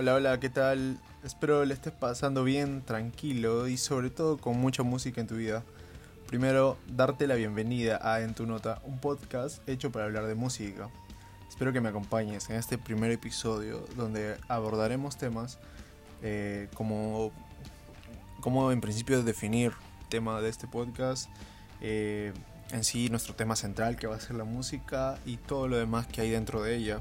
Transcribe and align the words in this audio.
Hola, 0.00 0.14
hola, 0.14 0.38
¿qué 0.38 0.48
tal? 0.48 0.96
Espero 1.24 1.64
le 1.64 1.74
estés 1.74 1.92
pasando 1.92 2.44
bien, 2.44 2.82
tranquilo 2.82 3.66
y 3.66 3.76
sobre 3.76 4.10
todo 4.10 4.38
con 4.38 4.56
mucha 4.56 4.84
música 4.84 5.20
en 5.20 5.26
tu 5.26 5.34
vida. 5.34 5.64
Primero, 6.28 6.76
darte 6.86 7.26
la 7.26 7.34
bienvenida 7.34 7.98
a 8.00 8.20
En 8.20 8.32
tu 8.32 8.46
Nota, 8.46 8.80
un 8.84 9.00
podcast 9.00 9.68
hecho 9.68 9.90
para 9.90 10.04
hablar 10.04 10.28
de 10.28 10.36
música. 10.36 10.88
Espero 11.48 11.72
que 11.72 11.80
me 11.80 11.88
acompañes 11.88 12.48
en 12.48 12.54
este 12.54 12.78
primer 12.78 13.10
episodio 13.10 13.84
donde 13.96 14.36
abordaremos 14.46 15.18
temas 15.18 15.58
eh, 16.22 16.68
como, 16.74 17.32
como 18.40 18.70
en 18.70 18.80
principio 18.80 19.20
definir 19.24 19.72
tema 20.08 20.40
de 20.40 20.48
este 20.48 20.68
podcast, 20.68 21.28
eh, 21.80 22.32
en 22.70 22.84
sí 22.84 23.08
nuestro 23.08 23.34
tema 23.34 23.56
central 23.56 23.96
que 23.96 24.06
va 24.06 24.14
a 24.14 24.20
ser 24.20 24.36
la 24.36 24.44
música 24.44 25.18
y 25.26 25.38
todo 25.38 25.66
lo 25.66 25.76
demás 25.76 26.06
que 26.06 26.20
hay 26.20 26.30
dentro 26.30 26.62
de 26.62 26.76
ella. 26.76 27.00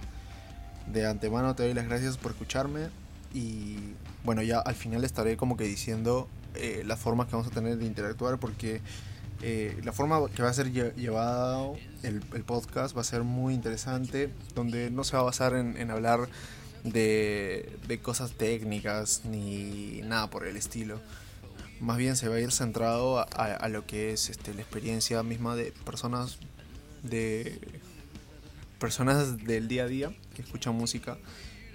De 0.91 1.05
antemano 1.05 1.55
te 1.55 1.63
doy 1.63 1.73
las 1.73 1.85
gracias 1.87 2.17
por 2.17 2.31
escucharme 2.31 2.89
y 3.33 3.75
bueno, 4.23 4.41
ya 4.41 4.59
al 4.59 4.75
final 4.75 5.03
estaré 5.03 5.37
como 5.37 5.57
que 5.57 5.65
diciendo 5.65 6.27
eh, 6.55 6.83
la 6.85 6.97
forma 6.97 7.27
que 7.27 7.33
vamos 7.33 7.47
a 7.47 7.51
tener 7.51 7.77
de 7.77 7.85
interactuar 7.85 8.39
porque 8.39 8.81
eh, 9.41 9.79
la 9.83 9.91
forma 9.91 10.19
que 10.29 10.41
va 10.41 10.49
a 10.49 10.53
ser 10.53 10.71
llevado 10.71 11.75
el, 12.01 12.21
podcast 12.21 12.97
va 12.97 13.01
a 13.01 13.03
ser 13.03 13.23
muy 13.23 13.53
interesante, 13.53 14.31
donde 14.55 14.89
no 14.89 15.03
se 15.03 15.15
va 15.15 15.19
a 15.19 15.25
basar 15.25 15.53
en, 15.53 15.91
hablar 15.91 16.27
de, 16.83 17.77
de, 17.87 17.99
cosas 17.99 18.31
técnicas 18.31 19.21
ni 19.25 20.01
nada 20.05 20.29
por 20.29 20.47
el 20.47 20.57
estilo. 20.57 20.99
Más 21.79 21.97
bien 21.97 22.15
se 22.15 22.27
va 22.27 22.35
a 22.35 22.39
ir 22.39 22.51
centrado 22.51 23.19
a, 23.19 23.23
a 23.23 23.69
lo 23.69 23.85
que 23.85 24.13
es 24.13 24.31
este, 24.31 24.55
la 24.55 24.61
experiencia 24.61 25.21
misma 25.21 25.55
de 25.55 25.71
personas 25.85 26.39
de 27.03 27.59
personas 28.79 29.37
del 29.45 29.67
día 29.67 29.83
a 29.83 29.87
día 29.87 30.11
que 30.37 30.43
escuchan 30.43 30.75
música 30.75 31.17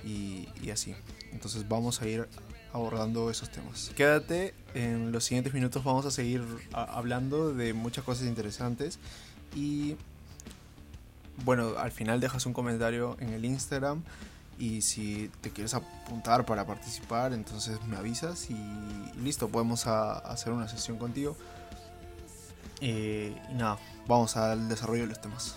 y, 0.05 0.71
así. 0.71 0.95
Entonces 1.33 1.69
vamos 1.69 2.01
a 2.01 2.07
ir 2.07 2.29
abordando 2.73 3.29
esos 3.31 3.51
temas. 3.51 3.91
Quédate, 3.97 4.55
en 4.75 5.13
los 5.13 5.25
siguientes 5.25 5.53
minutos 5.53 5.85
vamos 5.85 6.07
a 6.07 6.11
seguir 6.11 6.43
hablando 6.73 7.53
de 7.53 7.75
muchas 7.75 8.05
cosas 8.05 8.27
interesantes 8.27 8.99
y 9.55 9.97
bueno, 11.45 11.75
al 11.77 11.91
final 11.91 12.21
dejas 12.21 12.47
un 12.47 12.53
comentario 12.53 13.17
en 13.21 13.31
el 13.31 13.45
Instagram 13.45 14.03
y 14.59 14.83
si 14.83 15.31
te 15.41 15.51
quieres 15.51 15.75
apuntar 15.75 16.47
para 16.47 16.65
participar, 16.67 17.33
entonces 17.33 17.83
me 17.87 17.97
avisas 17.97 18.49
y 18.49 18.57
listo, 19.21 19.49
podemos 19.49 19.87
hacer 19.87 20.53
una 20.53 20.69
sesión 20.69 20.99
contigo. 20.99 21.37
Eh, 22.81 23.35
y 23.51 23.55
nada, 23.55 23.79
vamos 24.07 24.37
al 24.37 24.69
desarrollo 24.69 25.03
de 25.03 25.09
los 25.09 25.21
temas. 25.21 25.57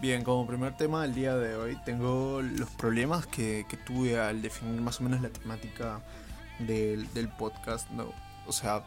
Bien, 0.00 0.22
como 0.22 0.46
primer 0.46 0.76
tema 0.76 1.02
del 1.02 1.12
día 1.12 1.34
de 1.34 1.56
hoy 1.56 1.76
tengo 1.84 2.40
los 2.40 2.70
problemas 2.70 3.26
que, 3.26 3.66
tuve 3.84 4.16
al 4.16 4.42
definir 4.42 4.80
más 4.80 5.00
o 5.00 5.02
menos 5.02 5.20
la 5.20 5.28
temática 5.28 6.00
del, 6.60 7.08
podcast. 7.36 7.90
No, 7.90 8.12
o 8.46 8.52
sea, 8.52 8.84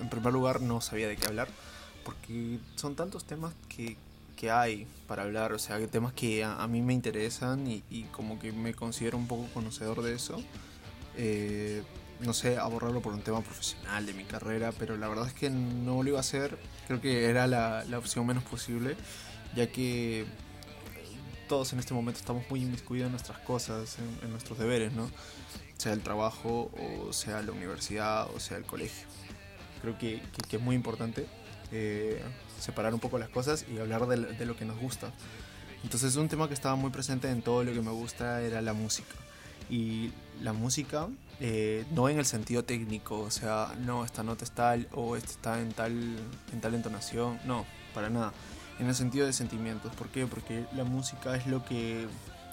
en 0.00 0.08
primer 0.08 0.32
lugar 0.32 0.62
no 0.62 0.80
sabía 0.80 1.06
de 1.06 1.16
qué 1.16 1.26
hablar 1.26 1.48
porque 2.02 2.58
son 2.76 2.96
tantos 2.96 3.26
temas 3.26 3.52
que, 3.68 3.98
hay 4.50 4.86
para 5.06 5.22
hablar, 5.22 5.54
o 5.54 5.58
sea, 5.58 5.78
temas 5.86 6.12
que 6.12 6.44
a, 6.44 6.66
mí 6.66 6.82
me 6.82 6.92
interesan 6.92 7.66
y, 7.66 8.02
como 8.12 8.38
que 8.38 8.52
me 8.52 8.74
considero 8.74 9.18
un 9.18 9.26
poco 9.26 9.46
conocedor 9.52 10.02
de 10.02 10.14
eso. 10.14 10.42
Eh, 11.16 11.82
no 12.20 12.32
sé, 12.32 12.58
abordarlo 12.58 13.00
por 13.02 13.12
un 13.12 13.22
tema 13.22 13.40
profesional 13.42 14.04
de 14.06 14.14
mi 14.14 14.24
carrera, 14.24 14.72
pero 14.78 14.96
la 14.96 15.08
verdad 15.08 15.26
es 15.26 15.34
que 15.34 15.50
no 15.50 16.02
lo 16.02 16.08
iba 16.08 16.18
a 16.18 16.20
hacer, 16.20 16.58
creo 16.86 17.00
que 17.00 17.26
era 17.26 17.46
la, 17.46 17.84
la 17.84 17.98
opción 17.98 18.26
menos 18.26 18.44
posible, 18.44 18.96
ya 19.56 19.66
que 19.66 20.26
todos 21.44 21.72
en 21.72 21.78
este 21.78 21.94
momento 21.94 22.20
estamos 22.20 22.44
muy 22.50 22.62
inmiscuidos 22.62 23.06
en 23.06 23.12
nuestras 23.12 23.38
cosas, 23.40 23.96
en, 24.22 24.30
nuestros 24.30 24.58
deberes, 24.58 24.92
¿no? 24.92 25.10
Sea 25.76 25.92
el 25.92 26.00
trabajo, 26.00 26.70
o 27.06 27.12
sea 27.12 27.42
la 27.42 27.52
universidad, 27.52 28.28
o 28.34 28.40
sea 28.40 28.56
el 28.56 28.64
colegio. 28.64 29.06
Creo 29.82 29.98
que, 29.98 30.22
es 30.50 30.60
muy 30.60 30.76
importante 30.76 31.26
eh, 31.72 32.22
separar 32.60 32.94
un 32.94 33.00
poco 33.00 33.18
las 33.18 33.28
cosas 33.28 33.66
y 33.72 33.78
hablar 33.78 34.06
de, 34.06 34.46
lo 34.46 34.56
que 34.56 34.64
nos 34.64 34.78
gusta. 34.78 35.12
Entonces 35.82 36.16
un 36.16 36.28
tema 36.28 36.48
que 36.48 36.54
estaba 36.54 36.76
muy 36.76 36.90
presente 36.90 37.28
en 37.30 37.42
todo 37.42 37.62
lo 37.64 37.72
que 37.72 37.82
me 37.82 37.90
gusta 37.90 38.40
era 38.40 38.62
la 38.62 38.72
música. 38.72 39.14
Y 39.68 40.12
la 40.42 40.52
música, 40.52 41.08
eh, 41.40 41.84
no 41.92 42.08
en 42.08 42.18
el 42.18 42.26
sentido 42.26 42.64
técnico, 42.64 43.20
o 43.20 43.30
sea, 43.30 43.74
no, 43.80 44.04
esta 44.04 44.22
nota 44.22 44.44
es 44.44 44.50
tal 44.50 44.88
o 44.92 45.16
esta 45.16 45.30
está 45.30 45.60
en 45.60 45.72
tal, 45.72 45.92
en 46.52 46.60
tal 46.60 46.74
entonación, 46.74 47.40
no, 47.44 47.66
para 47.94 48.10
nada 48.10 48.32
en 48.78 48.88
el 48.88 48.94
sentido 48.94 49.26
de 49.26 49.32
sentimientos. 49.32 49.94
¿Por 49.94 50.08
qué? 50.08 50.26
Porque 50.26 50.66
la 50.74 50.84
música 50.84 51.36
es 51.36 51.46
lo 51.46 51.64
que, 51.64 52.06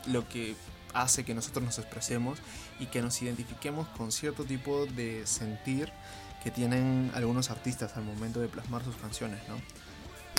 lo 0.07 0.27
que 0.27 0.55
hace 0.93 1.23
que 1.23 1.33
nosotros 1.33 1.63
nos 1.63 1.79
expresemos 1.79 2.39
y 2.79 2.87
que 2.87 3.01
nos 3.01 3.21
identifiquemos 3.21 3.87
con 3.89 4.11
cierto 4.11 4.43
tipo 4.43 4.85
de 4.85 5.25
sentir 5.25 5.91
que 6.43 6.51
tienen 6.51 7.11
algunos 7.13 7.51
artistas 7.51 7.95
al 7.97 8.03
momento 8.03 8.39
de 8.39 8.47
plasmar 8.47 8.83
sus 8.83 8.95
canciones. 8.95 9.39
¿no? 9.47 9.55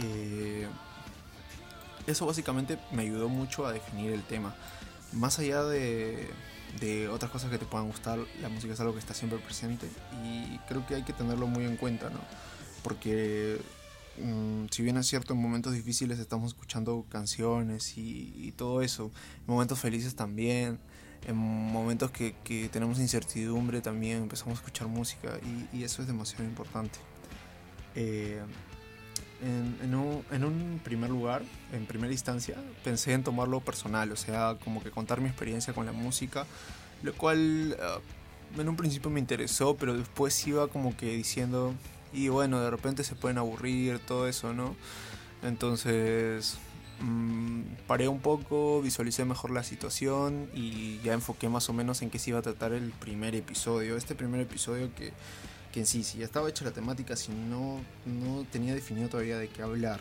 Eh, 0.04 0.66
eso 2.06 2.26
básicamente 2.26 2.78
me 2.90 3.02
ayudó 3.02 3.28
mucho 3.28 3.66
a 3.66 3.72
definir 3.72 4.12
el 4.12 4.22
tema. 4.22 4.54
Más 5.12 5.38
allá 5.38 5.62
de, 5.64 6.28
de 6.80 7.08
otras 7.08 7.30
cosas 7.30 7.50
que 7.50 7.58
te 7.58 7.66
puedan 7.66 7.86
gustar, 7.86 8.18
la 8.40 8.48
música 8.48 8.72
es 8.72 8.80
algo 8.80 8.94
que 8.94 8.98
está 8.98 9.14
siempre 9.14 9.38
presente 9.38 9.86
y 10.24 10.58
creo 10.68 10.86
que 10.86 10.96
hay 10.96 11.02
que 11.02 11.12
tenerlo 11.12 11.46
muy 11.46 11.64
en 11.64 11.76
cuenta, 11.76 12.10
¿no? 12.10 12.20
Porque 12.82 13.60
Mm, 14.18 14.66
si 14.70 14.82
bien 14.82 14.96
es 14.98 15.06
cierto, 15.06 15.32
en 15.32 15.40
momentos 15.40 15.72
difíciles 15.72 16.18
estamos 16.18 16.48
escuchando 16.48 17.06
canciones 17.08 17.94
y, 17.96 18.52
todo 18.56 18.82
eso, 18.82 19.10
en 19.40 19.46
momentos 19.46 19.78
felices 19.78 20.14
también, 20.14 20.78
en 21.26 21.36
momentos 21.36 22.10
que, 22.10 22.34
tenemos 22.70 22.98
incertidumbre 22.98 23.80
también 23.80 24.22
empezamos 24.22 24.58
a 24.58 24.60
escuchar 24.60 24.88
música 24.88 25.38
y, 25.72 25.82
eso 25.82 26.02
es 26.02 26.08
demasiado 26.08 26.44
importante. 26.44 26.98
Eh, 27.94 28.40
en, 29.42 29.94
un, 29.94 30.24
en, 30.30 30.44
un, 30.44 30.80
primer 30.84 31.10
lugar, 31.10 31.42
en 31.72 31.86
primera 31.86 32.12
instancia, 32.12 32.56
pensé 32.84 33.12
en 33.12 33.24
tomarlo 33.24 33.60
personal, 33.60 34.12
o 34.12 34.16
sea, 34.16 34.56
como 34.62 34.82
que 34.82 34.90
contar 34.90 35.20
mi 35.20 35.28
experiencia 35.28 35.72
con 35.72 35.84
la 35.86 35.92
música, 35.92 36.46
lo 37.02 37.12
cual 37.14 37.76
uh, 37.76 38.60
en 38.60 38.68
un 38.68 38.76
principio 38.76 39.10
me 39.10 39.18
interesó, 39.18 39.76
pero 39.76 39.96
después 39.96 40.46
iba 40.46 40.68
como 40.68 40.96
que 40.96 41.16
diciendo, 41.16 41.74
y 42.12 42.28
bueno, 42.28 42.60
de 42.60 42.70
repente 42.70 43.04
se 43.04 43.14
pueden 43.14 43.38
aburrir, 43.38 43.98
todo 44.00 44.28
eso, 44.28 44.52
¿no? 44.52 44.76
Entonces 45.42 46.58
mmm, 47.00 47.62
paré 47.86 48.08
un 48.08 48.20
poco, 48.20 48.80
visualicé 48.82 49.24
mejor 49.24 49.50
la 49.50 49.62
situación 49.62 50.48
y 50.54 51.00
ya 51.00 51.12
enfoqué 51.14 51.48
más 51.48 51.68
o 51.68 51.72
menos 51.72 52.02
en 52.02 52.10
qué 52.10 52.18
se 52.18 52.30
iba 52.30 52.38
a 52.38 52.42
tratar 52.42 52.72
el 52.72 52.90
primer 52.90 53.34
episodio. 53.34 53.96
Este 53.96 54.14
primer 54.14 54.40
episodio 54.40 54.94
que, 54.94 55.12
que 55.72 55.80
en 55.80 55.86
sí, 55.86 56.04
si 56.04 56.18
ya 56.18 56.24
estaba 56.24 56.48
hecha 56.48 56.64
la 56.64 56.72
temática, 56.72 57.16
si 57.16 57.32
no, 57.32 57.80
no 58.06 58.44
tenía 58.50 58.74
definido 58.74 59.08
todavía 59.08 59.38
de 59.38 59.48
qué 59.48 59.62
hablar 59.62 60.00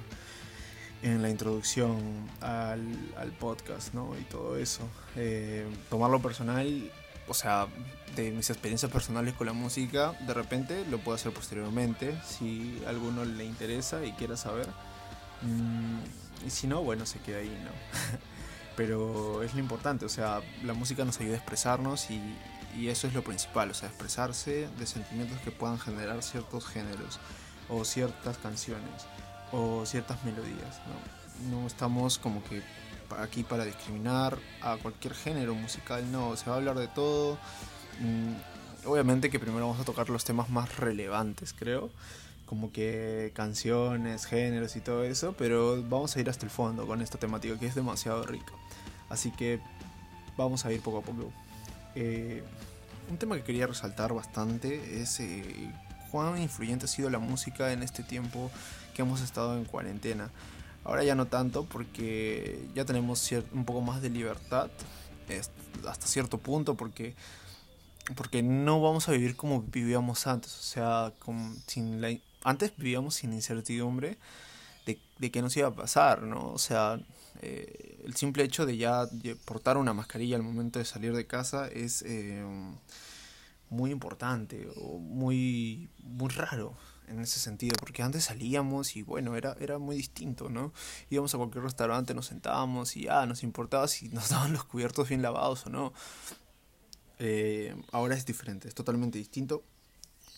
en 1.03 1.21
la 1.21 1.29
introducción 1.29 1.99
al, 2.41 3.31
podcast, 3.39 3.93
¿no? 3.93 4.15
Y 4.19 4.23
todo 4.25 4.57
eso. 4.57 4.87
Eh, 5.15 5.65
tomarlo 5.89 6.21
personal 6.21 6.91
o 7.27 7.33
sea, 7.33 7.67
de 8.15 8.31
mis 8.31 8.49
experiencias 8.49 8.91
personales 8.91 9.33
con 9.33 9.47
la 9.47 9.53
música, 9.53 10.13
de 10.27 10.33
repente 10.33 10.85
lo 10.89 10.99
puedo 10.99 11.15
hacer 11.15 11.33
posteriormente, 11.33 12.15
si 12.25 12.81
a 12.85 12.89
alguno 12.89 13.25
le 13.25 13.45
interesa 13.45 14.05
y 14.05 14.11
quiera 14.13 14.37
saber. 14.37 14.67
Mm, 15.41 15.99
y 16.45 16.49
si 16.49 16.67
no, 16.67 16.81
bueno, 16.81 17.05
se 17.05 17.19
queda 17.19 17.39
ahí, 17.39 17.57
¿no? 17.63 17.71
Pero 18.75 19.43
es 19.43 19.53
lo 19.53 19.59
importante, 19.59 20.05
o 20.05 20.09
sea, 20.09 20.41
la 20.63 20.73
música 20.73 21.05
nos 21.05 21.19
ayuda 21.19 21.33
a 21.33 21.37
expresarnos 21.37 22.09
y, 22.09 22.21
y 22.77 22.87
eso 22.87 23.07
es 23.07 23.13
lo 23.13 23.23
principal, 23.23 23.69
o 23.69 23.73
sea, 23.73 23.89
expresarse 23.89 24.67
de 24.77 24.85
sentimientos 24.85 25.39
que 25.41 25.51
puedan 25.51 25.77
generar 25.79 26.23
ciertos 26.23 26.65
géneros 26.65 27.19
o 27.69 27.85
ciertas 27.85 28.37
canciones 28.37 29.05
o 29.51 29.85
ciertas 29.85 30.23
melodías, 30.23 30.81
¿no? 30.87 31.21
No 31.61 31.67
estamos 31.67 32.17
como 32.17 32.43
que 32.43 32.61
aquí 33.19 33.43
para 33.43 33.65
discriminar 33.65 34.37
a 34.61 34.77
cualquier 34.77 35.13
género 35.13 35.55
musical, 35.55 36.11
no, 36.11 36.35
se 36.35 36.49
va 36.49 36.55
a 36.55 36.57
hablar 36.59 36.77
de 36.77 36.87
todo. 36.87 37.37
Mm, 37.99 38.87
obviamente 38.87 39.29
que 39.29 39.39
primero 39.39 39.67
vamos 39.67 39.81
a 39.81 39.85
tocar 39.85 40.09
los 40.09 40.23
temas 40.23 40.49
más 40.49 40.77
relevantes, 40.77 41.53
creo, 41.53 41.89
como 42.45 42.71
que 42.71 43.31
canciones, 43.35 44.25
géneros 44.25 44.75
y 44.75 44.81
todo 44.81 45.03
eso, 45.03 45.33
pero 45.37 45.81
vamos 45.83 46.15
a 46.15 46.19
ir 46.19 46.29
hasta 46.29 46.45
el 46.45 46.51
fondo 46.51 46.85
con 46.87 47.01
esta 47.01 47.17
temática 47.17 47.57
que 47.57 47.67
es 47.67 47.75
demasiado 47.75 48.23
rica. 48.23 48.53
Así 49.09 49.31
que 49.31 49.59
vamos 50.37 50.65
a 50.65 50.71
ir 50.71 50.81
poco 50.81 50.99
a 50.99 51.01
poco. 51.01 51.31
Eh, 51.95 52.43
un 53.09 53.17
tema 53.17 53.35
que 53.35 53.43
quería 53.43 53.67
resaltar 53.67 54.13
bastante 54.13 55.01
es 55.01 55.19
eh, 55.19 55.71
cuán 56.11 56.41
influyente 56.41 56.85
ha 56.85 56.87
sido 56.87 57.09
la 57.09 57.19
música 57.19 57.73
en 57.73 57.83
este 57.83 58.03
tiempo 58.03 58.51
que 58.93 59.01
hemos 59.01 59.21
estado 59.21 59.57
en 59.57 59.65
cuarentena. 59.65 60.29
Ahora 60.83 61.03
ya 61.03 61.15
no 61.15 61.27
tanto 61.27 61.65
porque 61.65 62.67
ya 62.73 62.85
tenemos 62.85 63.31
un 63.53 63.65
poco 63.65 63.81
más 63.81 64.01
de 64.01 64.09
libertad 64.09 64.69
hasta 65.87 66.07
cierto 66.07 66.37
punto 66.37 66.75
porque 66.75 67.15
porque 68.15 68.43
no 68.43 68.81
vamos 68.81 69.07
a 69.07 69.11
vivir 69.11 69.35
como 69.35 69.61
vivíamos 69.61 70.27
antes, 70.27 70.57
o 70.57 70.63
sea, 70.63 71.13
sin, 71.67 72.01
la, 72.01 72.09
antes 72.43 72.73
vivíamos 72.75 73.15
sin 73.15 73.31
incertidumbre 73.31 74.17
de, 74.85 74.99
de 75.19 75.31
qué 75.31 75.41
nos 75.41 75.55
iba 75.55 75.67
a 75.67 75.75
pasar, 75.75 76.23
¿no? 76.23 76.51
O 76.51 76.57
sea, 76.57 76.99
eh, 77.41 78.01
el 78.03 78.15
simple 78.15 78.43
hecho 78.43 78.65
de 78.65 78.77
ya 78.77 79.07
portar 79.45 79.77
una 79.77 79.93
mascarilla 79.93 80.35
al 80.35 80.43
momento 80.43 80.79
de 80.79 80.85
salir 80.85 81.13
de 81.15 81.27
casa 81.27 81.67
es 81.67 82.01
eh, 82.01 82.43
muy 83.69 83.91
importante 83.91 84.67
o 84.77 84.97
muy, 84.97 85.89
muy 85.99 86.29
raro 86.29 86.75
en 87.11 87.21
ese 87.21 87.39
sentido, 87.39 87.75
porque 87.79 88.03
antes 88.03 88.25
salíamos 88.25 88.95
y 88.95 89.03
bueno, 89.03 89.35
era, 89.35 89.55
era 89.59 89.77
muy 89.77 89.95
distinto, 89.95 90.49
¿no? 90.49 90.73
Íbamos 91.09 91.33
a 91.33 91.37
cualquier 91.37 91.63
restaurante, 91.63 92.13
nos 92.13 92.27
sentábamos 92.27 92.95
y 92.97 93.07
ah, 93.07 93.25
nos 93.25 93.43
importaba 93.43 93.87
si 93.87 94.09
nos 94.09 94.29
daban 94.31 94.53
los 94.53 94.63
cubiertos 94.63 95.09
bien 95.09 95.21
lavados 95.21 95.65
o 95.65 95.69
no. 95.69 95.93
Eh, 97.19 97.75
ahora 97.91 98.15
es 98.15 98.25
diferente, 98.25 98.67
es 98.67 98.75
totalmente 98.75 99.17
distinto. 99.17 99.63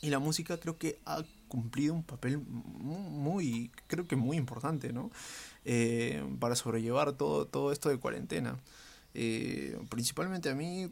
Y 0.02 0.10
la 0.10 0.20
música 0.20 0.60
creo 0.60 0.78
que 0.78 1.00
ha 1.06 1.24
cumplido 1.48 1.94
un 1.94 2.04
papel 2.04 2.40
muy, 2.40 3.72
creo 3.88 4.06
que 4.06 4.18
muy 4.18 4.36
importante, 4.36 4.92
¿no? 4.92 5.12
Eh, 5.64 6.26
para 6.40 6.56
sobrellevar 6.56 7.14
todo, 7.14 7.46
todo 7.48 7.72
esto 7.72 7.88
de 7.88 7.98
cuarentena. 7.98 8.60
Eh, 9.16 9.80
principalmente 9.90 10.50
a 10.50 10.56
mí 10.56 10.92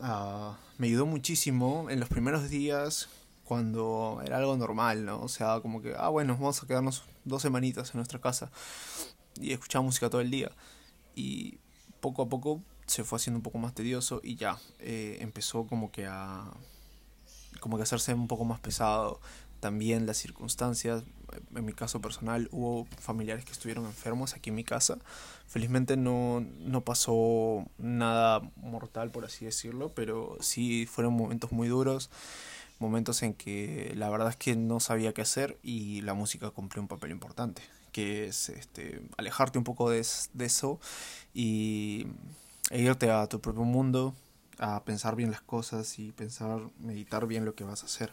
ah, 0.00 0.58
me 0.76 0.88
ayudó 0.88 1.06
muchísimo 1.06 1.88
en 1.88 2.00
los 2.00 2.08
primeros 2.08 2.50
días 2.50 3.08
cuando 3.50 4.22
era 4.24 4.36
algo 4.36 4.56
normal, 4.56 5.04
¿no? 5.04 5.20
O 5.20 5.26
sea, 5.26 5.58
como 5.58 5.82
que, 5.82 5.92
ah, 5.98 6.08
bueno, 6.08 6.34
vamos 6.34 6.62
a 6.62 6.68
quedarnos 6.68 7.02
dos 7.24 7.42
semanitas 7.42 7.90
en 7.90 7.96
nuestra 7.96 8.20
casa 8.20 8.48
y 9.40 9.50
escuchar 9.50 9.82
música 9.82 10.08
todo 10.08 10.20
el 10.20 10.30
día. 10.30 10.52
Y 11.16 11.58
poco 11.98 12.22
a 12.22 12.28
poco 12.28 12.62
se 12.86 13.02
fue 13.02 13.16
haciendo 13.16 13.38
un 13.38 13.42
poco 13.42 13.58
más 13.58 13.74
tedioso 13.74 14.20
y 14.22 14.36
ya, 14.36 14.56
eh, 14.78 15.18
empezó 15.20 15.66
como 15.66 15.90
que 15.90 16.06
a 16.06 16.44
como 17.58 17.76
que 17.76 17.82
hacerse 17.82 18.14
un 18.14 18.28
poco 18.28 18.44
más 18.44 18.60
pesado 18.60 19.20
también 19.58 20.06
las 20.06 20.18
circunstancias. 20.18 21.02
En 21.52 21.64
mi 21.64 21.72
caso 21.72 22.00
personal 22.00 22.48
hubo 22.52 22.86
familiares 23.00 23.44
que 23.44 23.50
estuvieron 23.50 23.84
enfermos 23.84 24.34
aquí 24.34 24.50
en 24.50 24.56
mi 24.56 24.64
casa. 24.64 24.98
Felizmente 25.48 25.96
no, 25.96 26.46
no 26.60 26.82
pasó 26.82 27.66
nada 27.78 28.48
mortal, 28.54 29.10
por 29.10 29.24
así 29.24 29.44
decirlo, 29.44 29.90
pero 29.92 30.36
sí 30.38 30.86
fueron 30.86 31.14
momentos 31.14 31.50
muy 31.50 31.66
duros, 31.66 32.10
momentos 32.80 33.22
en 33.22 33.34
que 33.34 33.92
la 33.96 34.10
verdad 34.10 34.30
es 34.30 34.36
que 34.36 34.56
no 34.56 34.80
sabía 34.80 35.12
qué 35.12 35.22
hacer 35.22 35.58
y 35.62 36.00
la 36.02 36.14
música 36.14 36.50
cumplió 36.50 36.82
un 36.82 36.88
papel 36.88 37.10
importante, 37.10 37.62
que 37.92 38.26
es 38.26 38.48
este, 38.48 39.02
alejarte 39.16 39.58
un 39.58 39.64
poco 39.64 39.90
de, 39.90 40.06
de 40.32 40.44
eso 40.44 40.80
y 41.34 42.06
e 42.70 42.80
irte 42.80 43.10
a 43.10 43.26
tu 43.26 43.40
propio 43.40 43.64
mundo, 43.64 44.14
a 44.58 44.84
pensar 44.84 45.16
bien 45.16 45.30
las 45.30 45.40
cosas 45.40 45.98
y 45.98 46.12
pensar, 46.12 46.60
meditar 46.78 47.26
bien 47.26 47.44
lo 47.44 47.54
que 47.54 47.64
vas 47.64 47.82
a 47.82 47.86
hacer. 47.86 48.12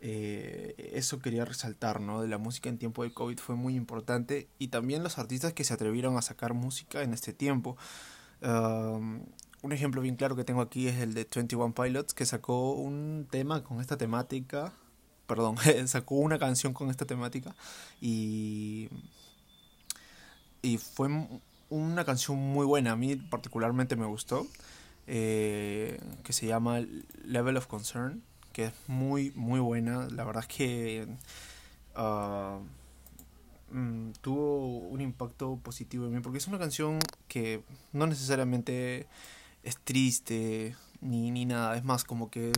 Eh, 0.00 0.92
eso 0.94 1.18
quería 1.18 1.44
resaltar, 1.44 2.00
¿no? 2.00 2.20
De 2.20 2.28
la 2.28 2.38
música 2.38 2.68
en 2.68 2.78
tiempo 2.78 3.02
de 3.02 3.12
COVID 3.12 3.38
fue 3.38 3.56
muy 3.56 3.74
importante 3.74 4.48
y 4.58 4.68
también 4.68 5.02
los 5.02 5.18
artistas 5.18 5.52
que 5.52 5.64
se 5.64 5.74
atrevieron 5.74 6.16
a 6.16 6.22
sacar 6.22 6.54
música 6.54 7.02
en 7.02 7.12
este 7.12 7.32
tiempo. 7.32 7.76
Un 9.62 9.72
ejemplo 9.72 10.00
bien 10.02 10.16
claro 10.16 10.36
que 10.36 10.44
tengo 10.44 10.60
aquí 10.60 10.88
es 10.88 11.00
el 11.00 11.14
de 11.14 11.26
21 11.34 11.74
Pilots 11.74 12.14
que 12.14 12.26
sacó 12.26 12.72
un 12.72 13.26
tema 13.30 13.62
con 13.62 13.80
esta 13.80 13.96
temática, 13.96 14.72
perdón, 15.26 15.56
sacó 15.86 16.16
una 16.16 16.38
canción 16.38 16.72
con 16.72 16.90
esta 16.90 17.04
temática 17.04 17.54
y 18.00 18.88
y 20.62 20.78
fue 20.78 21.08
una 21.70 22.04
canción 22.04 22.38
muy 22.38 22.66
buena, 22.66 22.92
a 22.92 22.96
mí 22.96 23.16
particularmente 23.16 23.94
me 23.94 24.06
gustó, 24.06 24.46
eh, 25.06 26.00
que 26.24 26.32
se 26.32 26.46
llama 26.46 26.80
Level 27.24 27.56
of 27.56 27.66
Concern 27.66 28.22
que 28.56 28.64
es 28.64 28.72
muy, 28.86 29.32
muy 29.34 29.60
buena. 29.60 30.08
La 30.08 30.24
verdad 30.24 30.42
es 30.48 30.56
que 30.56 31.06
ah, 31.94 32.58
mm, 33.70 34.12
tuvo 34.22 34.78
un 34.78 35.02
impacto 35.02 35.60
positivo 35.62 36.06
en 36.06 36.14
mí, 36.14 36.20
porque 36.20 36.38
es 36.38 36.46
una 36.46 36.58
canción 36.58 36.98
que 37.28 37.60
no 37.92 38.06
necesariamente 38.06 39.08
es 39.66 39.76
triste 39.78 40.76
ni, 41.00 41.30
ni 41.30 41.44
nada, 41.44 41.76
es 41.76 41.84
más 41.84 42.04
como 42.04 42.30
que 42.30 42.52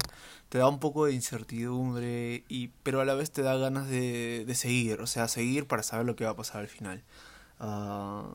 te 0.49 0.59
da 0.59 0.69
un 0.69 0.79
poco 0.79 1.07
de 1.07 1.15
incertidumbre, 1.15 2.45
y, 2.49 2.69
pero 2.83 3.01
a 3.01 3.05
la 3.05 3.15
vez 3.15 3.31
te 3.31 3.43
da 3.43 3.57
ganas 3.57 3.89
de, 3.89 4.45
de 4.47 4.55
seguir, 4.55 5.01
o 5.01 5.07
sea, 5.07 5.27
seguir 5.29 5.67
para 5.67 5.83
saber 5.83 6.07
lo 6.07 6.17
que 6.17 6.25
va 6.25 6.31
a 6.31 6.37
pasar 6.37 6.61
al 6.61 6.69
final. 6.69 7.03
Ah, 7.59 8.29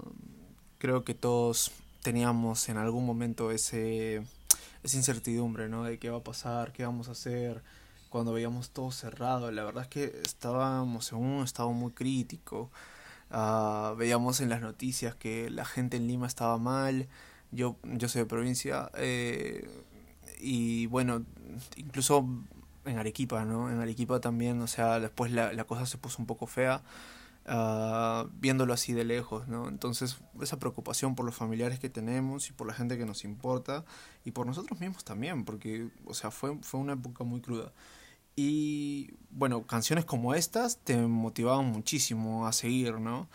creo 0.79 1.03
que 1.05 1.13
todos 1.13 1.71
teníamos 2.01 2.67
en 2.69 2.77
algún 2.77 3.05
momento 3.05 3.51
ese 3.51 4.23
esa 4.83 4.97
incertidumbre, 4.97 5.69
¿no? 5.69 5.83
De 5.85 5.97
qué 5.97 6.09
va 6.09 6.17
a 6.17 6.23
pasar, 6.23 6.73
qué 6.73 6.83
vamos 6.83 7.07
a 7.07 7.11
hacer, 7.13 7.63
cuando 8.09 8.33
veíamos 8.33 8.71
todo 8.71 8.91
cerrado. 8.91 9.51
La 9.51 9.63
verdad 9.63 9.83
es 9.83 9.89
que 9.89 10.21
estábamos 10.23 11.11
en 11.13 11.19
un 11.19 11.43
estado 11.43 11.71
muy 11.71 11.93
crítico. 11.93 12.69
Uh, 13.31 13.95
veíamos 13.95 14.41
en 14.41 14.49
las 14.49 14.61
noticias 14.61 15.15
que 15.15 15.49
la 15.49 15.65
gente 15.65 15.97
en 15.97 16.07
Lima 16.07 16.27
estaba 16.27 16.57
mal. 16.57 17.07
Yo, 17.53 17.77
yo 17.83 18.07
soy 18.09 18.21
de 18.21 18.25
provincia. 18.25 18.89
Eh, 18.95 19.67
y 20.39 20.88
bueno, 20.88 21.23
incluso 21.77 22.27
en 22.85 22.97
Arequipa, 22.97 23.45
¿no? 23.45 23.71
En 23.71 23.79
Arequipa 23.79 24.19
también, 24.19 24.61
o 24.61 24.67
sea, 24.67 25.00
después 25.00 25.31
la, 25.31 25.53
la 25.53 25.63
cosa 25.63 25.85
se 25.85 25.97
puso 25.97 26.17
un 26.21 26.25
poco 26.25 26.47
fea. 26.47 26.81
Uh, 27.45 28.29
viéndolo 28.39 28.71
así 28.73 28.94
de 28.94 29.03
lejos, 29.03 29.50
¿no? 29.50 29.67
Entonces, 29.67 30.17
esa 30.41 30.59
preocupación 30.59 31.13
por 31.13 31.25
los 31.25 31.35
familiares 31.35 31.77
que 31.77 31.89
tenemos 31.89 32.50
y 32.50 32.53
por 32.53 32.65
la 32.67 32.73
gente 32.73 32.97
que 32.97 33.05
nos 33.05 33.25
importa 33.25 33.83
y 34.23 34.31
por 34.31 34.47
nosotros 34.47 34.79
mismos 34.79 35.03
también, 35.03 35.44
porque, 35.44 35.89
o 36.06 36.13
sea, 36.13 36.31
fue, 36.31 36.57
fue 36.61 36.79
una 36.79 36.94
época 36.94 37.25
muy 37.25 37.41
cruda. 37.41 37.73
Y 38.38 39.11
bueno, 39.29 39.63
canciones 39.67 40.06
como 40.06 40.33
estas 40.35 40.77
te 40.77 40.95
motivaban 41.06 41.65
muchísimo 41.65 42.47
a 42.47 42.53
seguir, 42.53 42.99
¿no? 43.01 43.27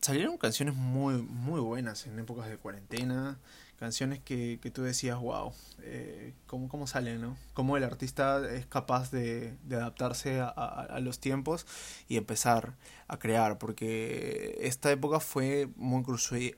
Salieron 0.00 0.36
canciones 0.38 0.74
muy, 0.74 1.22
muy 1.22 1.60
buenas 1.60 2.06
en 2.06 2.18
épocas 2.18 2.48
de 2.48 2.56
cuarentena 2.56 3.38
canciones 3.82 4.20
que, 4.20 4.60
que 4.62 4.70
tú 4.70 4.82
decías, 4.82 5.18
wow, 5.18 5.52
eh, 5.80 6.34
¿cómo, 6.46 6.68
¿cómo 6.68 6.86
sale, 6.86 7.18
no? 7.18 7.36
Cómo 7.52 7.76
el 7.76 7.82
artista 7.82 8.40
es 8.48 8.64
capaz 8.64 9.10
de, 9.10 9.56
adaptarse 9.72 10.40
a, 10.40 11.00
los 11.00 11.18
tiempos 11.18 11.66
y 12.06 12.16
empezar 12.16 12.76
a 13.08 13.18
crear, 13.18 13.58
porque 13.58 14.56
esta 14.60 14.92
época 14.92 15.18
fue 15.18 15.68
muy, 15.74 16.04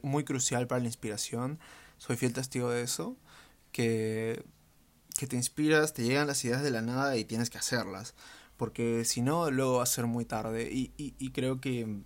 muy 0.02 0.24
crucial 0.24 0.66
para 0.66 0.82
la 0.82 0.86
inspiración, 0.86 1.58
soy 1.96 2.18
fiel 2.18 2.34
testigo 2.34 2.68
de 2.68 2.82
eso, 2.82 3.16
que, 3.72 4.44
que 5.16 5.26
te 5.26 5.36
inspiras, 5.36 5.94
te 5.94 6.02
llegan 6.02 6.26
las 6.26 6.44
ideas 6.44 6.62
de 6.62 6.72
la 6.72 6.82
nada 6.82 7.16
y 7.16 7.24
tienes 7.24 7.48
que 7.48 7.56
hacerlas, 7.56 8.14
porque 8.56 9.04
si 9.04 9.22
no, 9.22 9.50
luego 9.50 9.78
va 9.78 9.82
a 9.82 9.86
ser 9.86 10.06
muy 10.06 10.24
tarde, 10.24 10.70
y, 10.72 10.92
y, 10.96 11.14
y 11.18 11.30
creo 11.30 11.60
que, 11.60 12.02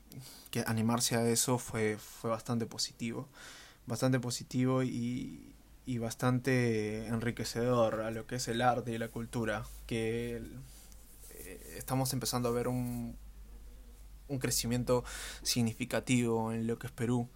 que 0.50 0.64
animarse 0.66 1.16
a 1.16 1.28
eso 1.28 1.58
fue, 1.58 1.98
fue 1.98 2.30
bastante 2.30 2.66
positivo 2.66 3.28
bastante 3.88 4.20
positivo 4.20 4.82
y, 4.84 5.54
y 5.86 5.98
bastante 5.98 7.06
enriquecedor 7.06 8.02
a 8.02 8.10
lo 8.10 8.26
que 8.26 8.36
es 8.36 8.46
el 8.46 8.60
arte 8.60 8.92
y 8.92 8.98
la 8.98 9.08
cultura, 9.08 9.64
que 9.86 10.42
eh, 11.30 11.74
estamos 11.76 12.12
empezando 12.12 12.50
a 12.50 12.52
ver 12.52 12.68
un, 12.68 13.16
un 14.28 14.38
crecimiento 14.38 15.04
significativo 15.42 16.52
en 16.52 16.66
lo 16.66 16.78
que 16.78 16.88
es 16.88 16.92
Perú 16.92 17.28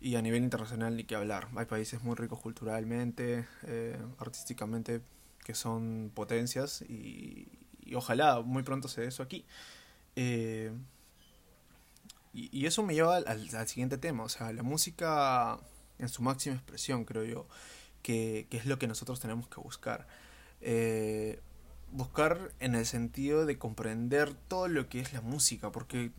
y 0.00 0.16
a 0.16 0.22
nivel 0.22 0.44
internacional 0.44 0.96
ni 0.96 1.04
que 1.04 1.16
hablar. 1.16 1.48
Hay 1.56 1.64
países 1.64 2.02
muy 2.02 2.14
ricos 2.14 2.40
culturalmente, 2.40 3.46
eh, 3.62 3.98
artísticamente, 4.18 5.00
que 5.42 5.54
son 5.54 6.12
potencias 6.14 6.82
y, 6.82 7.48
y, 7.86 7.94
ojalá 7.94 8.40
muy 8.40 8.62
pronto 8.62 8.88
se 8.88 9.02
dé 9.02 9.08
eso 9.08 9.22
aquí. 9.22 9.44
Eh, 10.16 10.72
y, 12.32 12.48
y, 12.52 12.66
eso 12.66 12.82
me 12.82 12.94
lleva 12.94 13.16
al, 13.16 13.26
al, 13.26 13.68
siguiente 13.68 13.98
tema, 13.98 14.24
o 14.24 14.28
sea, 14.28 14.52
la 14.52 14.62
música 14.62 15.58
en 15.98 16.08
su 16.08 16.22
máxima 16.22 16.56
expresión, 16.56 17.04
creo 17.04 17.24
yo, 17.24 17.46
que, 18.02 18.46
que 18.50 18.58
es 18.58 18.66
lo 18.66 18.78
que 18.78 18.86
nosotros 18.86 19.20
tenemos 19.20 19.48
que 19.48 19.60
buscar. 19.60 20.06
Eh, 20.60 21.40
buscar 21.92 22.52
en 22.60 22.74
el 22.74 22.86
sentido 22.86 23.46
de 23.46 23.58
comprender 23.58 24.34
todo 24.34 24.68
lo 24.68 24.88
que 24.88 25.00
es 25.00 25.12
la 25.12 25.20
música, 25.20 25.70
porque 25.70 26.10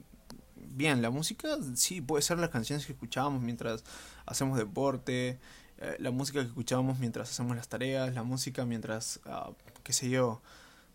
bien, 0.55 1.01
la 1.01 1.09
música 1.09 1.57
sí 1.75 2.01
puede 2.01 2.21
ser 2.21 2.39
las 2.39 2.49
canciones 2.49 2.85
que 2.85 2.93
escuchábamos 2.93 3.41
mientras 3.41 3.83
hacemos 4.25 4.57
deporte, 4.57 5.39
eh, 5.79 5.95
la 5.99 6.11
música 6.11 6.39
que 6.41 6.47
escuchábamos 6.47 6.99
mientras 6.99 7.29
hacemos 7.29 7.55
las 7.55 7.67
tareas, 7.67 8.13
la 8.13 8.23
música 8.23 8.65
mientras, 8.65 9.19
uh, 9.25 9.53
qué 9.83 9.93
sé 9.93 10.09
yo, 10.09 10.41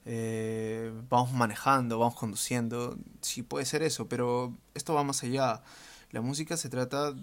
eh, 0.04 0.92
vamos 1.08 1.32
manejando, 1.32 1.98
vamos 1.98 2.16
conduciendo, 2.16 2.98
sí 3.20 3.42
puede 3.42 3.64
ser 3.64 3.82
eso, 3.82 4.08
pero 4.08 4.56
esto 4.74 4.94
va 4.94 5.04
más 5.04 5.22
allá. 5.22 5.62
La 6.10 6.20
música 6.20 6.56
se 6.56 6.68
trata 6.68 7.14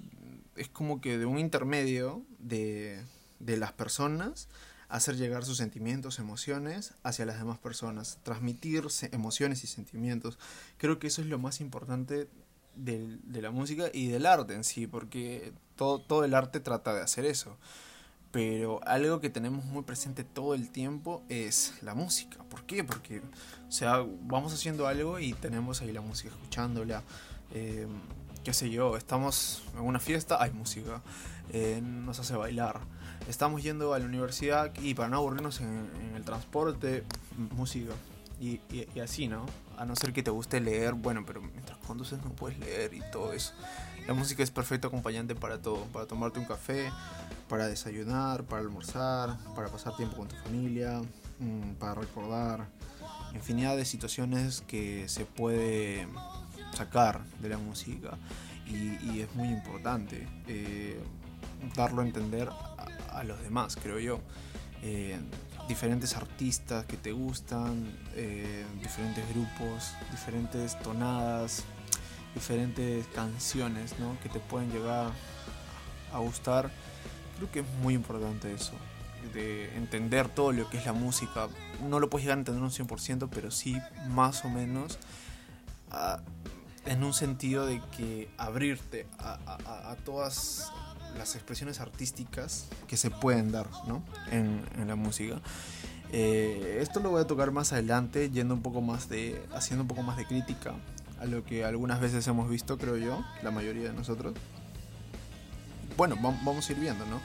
es 0.56 0.70
como 0.70 1.02
que 1.02 1.18
de 1.18 1.26
un 1.26 1.40
intermedio 1.40 2.24
de, 2.40 3.04
de 3.40 3.58
las 3.58 3.72
personas 3.74 4.48
hacer 4.90 5.18
llegar 5.18 5.46
sus 5.46 5.58
sentimientos, 5.58 6.18
emociones 6.20 6.94
hacia 7.04 7.26
las 7.26 7.38
demás 7.38 7.60
personas, 7.60 8.18
transmitir 8.24 8.88
emociones 9.12 9.64
y 9.64 9.68
sentimientos. 9.68 10.40
Creo 10.78 10.98
que 10.98 11.08
eso 11.08 11.22
es 11.22 11.28
lo 11.28 11.38
más 11.38 11.62
importante 11.62 12.28
de, 12.76 13.18
de 13.24 13.42
la 13.42 13.52
música 13.52 13.90
y 13.94 14.08
del 14.08 14.26
arte 14.26 14.56
en 14.56 14.64
sí, 14.64 14.88
porque 14.88 15.54
todo, 15.76 16.00
todo 16.02 16.26
el 16.26 16.34
arte 16.34 16.60
trata 16.60 16.94
de 16.96 17.02
hacer 17.02 17.26
eso. 17.26 17.58
Pero 18.32 18.80
algo 18.86 19.20
que 19.20 19.30
tenemos 19.30 19.66
muy 19.66 19.84
presente 19.84 20.24
todo 20.24 20.54
el 20.54 20.70
tiempo 20.70 21.24
es 21.30 21.74
la 21.82 21.96
música. 21.96 22.38
¿Por 22.50 22.64
qué? 22.64 22.84
Porque, 22.84 23.22
o 23.68 23.72
sea, 23.72 24.06
vamos 24.22 24.54
haciendo 24.54 24.88
algo 24.88 25.20
y 25.20 25.34
tenemos 25.34 25.82
ahí 25.82 25.92
la 25.92 26.02
música 26.02 26.30
escuchándola. 26.30 27.02
Eh, 27.54 27.88
qué 28.44 28.54
sé 28.54 28.70
yo, 28.70 28.98
estamos 28.98 29.64
en 29.76 29.82
una 29.82 30.00
fiesta, 30.00 30.42
hay 30.42 30.52
música, 30.52 31.02
eh, 31.52 31.82
nos 31.84 32.20
hace 32.20 32.36
bailar. 32.36 32.82
Estamos 33.28 33.64
yendo 33.64 33.94
a 33.94 34.00
la 34.00 34.06
universidad 34.06 34.72
y 34.82 34.94
para 34.94 35.10
no 35.10 35.18
aburrirnos 35.18 35.60
en, 35.62 35.90
el 36.16 36.24
transporte, 36.24 37.04
música. 37.56 37.94
Y, 38.40 38.62
y, 38.72 39.00
así, 39.02 39.28
¿no? 39.28 39.46
A 39.78 39.86
no 39.86 39.96
ser 39.98 40.14
que 40.14 40.24
te 40.24 40.32
guste 40.32 40.62
leer, 40.62 40.94
bueno, 40.94 41.26
pero 41.26 41.42
mientras 41.42 41.78
conduces 41.80 42.24
no 42.24 42.32
puedes 42.32 42.58
leer 42.60 42.94
y 42.94 43.02
todo 43.12 43.34
eso. 43.34 43.54
La 44.08 44.14
música 44.14 44.42
es 44.42 44.50
perfecto 44.50 44.88
acompañante 44.88 45.36
para 45.36 45.62
todo, 45.62 45.84
para 45.86 46.06
tomarte 46.06 46.40
un 46.40 46.46
café, 46.46 46.90
para 47.50 47.68
desayunar, 47.68 48.44
para 48.44 48.62
almorzar, 48.62 49.38
para 49.56 49.68
pasar 49.68 49.96
tiempo 49.98 50.16
con 50.18 50.28
tu 50.28 50.36
familia, 50.38 51.02
mm, 51.40 51.74
para 51.80 51.96
recordar 51.96 52.68
infinidad 53.34 53.76
de 53.76 53.86
situaciones 53.86 54.62
que 54.62 55.10
se 55.10 55.26
puede 55.26 56.08
sacar 56.74 57.24
de 57.42 57.50
la 57.50 57.58
música 57.58 58.18
y, 58.66 59.20
es 59.22 59.36
muy 59.36 59.48
importante 59.48 60.28
eh, 60.48 61.00
darlo 61.76 62.04
a 62.04 62.06
entender 62.06 62.50
a, 63.10 63.24
los 63.24 63.42
demás, 63.42 63.76
creo 63.76 64.00
yo. 64.00 64.20
Eh, 64.84 65.20
diferentes 65.68 66.16
artistas 66.16 66.86
que 66.86 66.96
te 66.96 67.12
gustan, 67.12 67.86
eh, 68.16 68.66
diferentes 68.82 69.28
grupos, 69.30 69.92
diferentes 70.12 70.80
tonadas, 70.80 71.64
diferentes 72.34 73.08
canciones 73.08 73.96
que 74.22 74.30
te 74.30 74.40
pueden 74.40 74.72
llegar 74.72 75.12
a 76.14 76.20
gustar. 76.20 76.72
Creo 77.40 77.52
que 77.52 77.60
es 77.62 77.66
muy 77.82 77.94
importante 77.94 78.54
eso, 78.54 78.74
de 79.34 79.76
entender 79.78 80.28
todo 80.28 80.52
lo 80.52 80.70
que 80.70 80.78
es 80.78 80.86
la 80.86 80.94
música. 80.94 81.48
No 81.88 82.00
lo 82.00 82.10
puedes 82.10 82.26
llegar 82.26 82.38
a 82.38 82.42
entender 82.42 82.62
un 82.62 82.70
100%, 82.70 83.30
pero 83.34 83.50
sí 83.50 83.78
más 84.10 84.44
o 84.44 84.50
menos 84.50 85.00
en 86.86 87.04
un 87.04 87.14
sentido 87.14 87.66
de 87.66 87.82
que 87.96 88.30
abrirte 88.38 89.08
a, 89.20 89.96
todas 90.04 90.72
las 91.18 91.36
expresiones 91.36 91.80
artísticas 91.80 92.68
que 92.88 92.98
se 92.98 93.10
pueden 93.10 93.52
dar 93.52 93.68
¿no? 93.88 94.04
en, 94.32 94.88
la 94.88 94.96
música. 94.96 95.40
Eh, 96.12 96.80
esto 96.82 97.00
lo 97.00 97.12
voy 97.12 97.22
a 97.22 97.28
tocar 97.28 97.52
más 97.52 97.72
adelante, 97.72 98.30
yendo 98.30 98.54
un 98.54 98.62
poco 98.62 98.82
más 98.82 99.10
de, 99.10 99.42
haciendo 99.54 99.84
un 99.84 99.88
poco 99.88 100.02
más 100.02 100.18
de 100.18 100.26
crítica 100.26 100.74
a 101.20 101.26
lo 101.26 101.44
que 101.44 101.66
algunas 101.66 102.00
veces 102.00 102.28
hemos 102.28 102.50
visto, 102.50 102.78
creo 102.78 102.98
yo, 102.98 103.24
la 103.44 103.52
mayoría 103.52 103.84
de 103.84 103.94
nosotros. 103.94 104.34
Bueno, 105.98 106.16
vamos 106.20 106.70
a 106.70 106.72
ir 106.72 106.80
viendo, 106.80 107.06
¿no? 107.06 107.20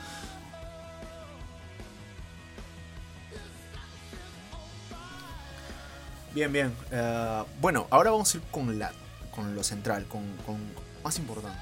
Bien, 6.34 6.52
bien. 6.52 6.74
Eh, 6.90 7.44
bueno, 7.60 7.86
ahora 7.90 8.10
vamos 8.10 8.34
a 8.34 8.38
ir 8.38 8.42
con 8.50 8.78
la 8.78 8.92
con 9.34 9.54
lo 9.54 9.64
central, 9.64 10.06
con, 10.06 10.22
con 10.46 10.58
más 11.02 11.18
importante, 11.18 11.58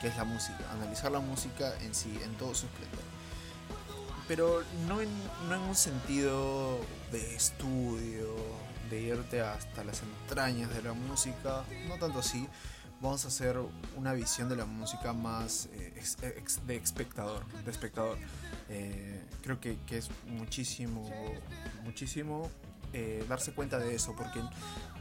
que 0.00 0.08
es 0.08 0.16
la 0.16 0.24
música, 0.24 0.58
analizar 0.72 1.10
la 1.12 1.20
música 1.20 1.72
en 1.80 1.94
sí, 1.94 2.18
en 2.24 2.34
todo 2.34 2.54
su 2.54 2.66
esplendor. 2.66 3.00
Pero 4.26 4.62
no 4.88 5.00
en, 5.00 5.08
no 5.48 5.54
en 5.54 5.60
un 5.60 5.76
sentido 5.76 6.80
de 7.12 7.36
estudio, 7.36 8.34
de 8.90 9.00
irte 9.00 9.40
hasta 9.40 9.84
las 9.84 10.02
entrañas 10.02 10.74
de 10.74 10.82
la 10.82 10.92
música, 10.92 11.62
no 11.88 11.96
tanto 11.98 12.18
así. 12.18 12.48
Vamos 13.02 13.24
a 13.24 13.28
hacer 13.28 13.58
una 13.96 14.12
visión 14.12 14.48
de 14.48 14.56
la 14.56 14.64
música 14.64 15.12
más 15.12 15.68
eh, 15.72 15.92
de 16.66 16.76
espectador, 16.76 17.44
de 17.64 17.70
espectador. 17.70 18.16
Eh, 18.68 19.20
creo 19.42 19.60
que, 19.60 19.76
que, 19.86 19.98
es 19.98 20.08
muchísimo, 20.28 21.10
muchísimo 21.84 22.48
eh, 22.94 23.24
darse 23.26 23.52
cuenta 23.52 23.78
de 23.78 23.94
eso, 23.94 24.14
porque, 24.14 24.40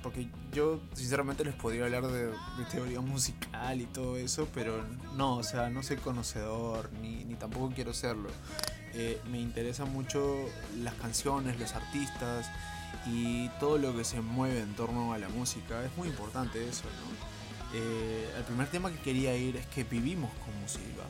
porque 0.01 0.29
yo 0.53 0.79
sinceramente 0.93 1.43
les 1.43 1.53
podría 1.55 1.83
hablar 1.83 2.07
de, 2.07 2.31
teoría 2.71 3.01
musical 3.01 3.81
y 3.81 3.85
todo 3.85 4.15
eso, 4.15 4.47
pero 4.53 4.81
no, 5.15 5.37
o 5.37 5.43
sea, 5.43 5.69
no 5.69 5.83
soy 5.83 5.97
conocedor, 5.97 6.89
ni, 7.01 7.25
ni 7.25 7.35
tampoco 7.35 7.73
quiero 7.75 7.93
serlo. 7.93 8.29
Eh, 8.93 9.21
me 9.29 9.41
interesa 9.41 9.83
mucho 9.83 10.37
las 10.81 10.93
canciones, 10.95 11.59
los 11.59 11.73
artistas 11.73 12.49
y 13.07 13.49
todo 13.59 13.77
lo 13.77 13.95
que 13.95 14.05
se 14.05 14.21
mueve 14.21 14.61
en 14.61 14.73
torno 14.73 15.11
a 15.11 15.17
la 15.17 15.27
música. 15.27 15.83
Es 15.83 15.95
muy 15.97 16.07
importante 16.07 16.65
eso, 16.67 16.85
¿no? 16.85 17.30
Eh, 17.73 18.33
el 18.37 18.43
primer 18.43 18.67
tema 18.67 18.91
que 18.91 18.99
quería 18.99 19.35
ir 19.35 19.57
es 19.57 19.65
que 19.67 19.83
vivimos 19.83 20.31
con 20.45 20.59
música. 20.61 21.03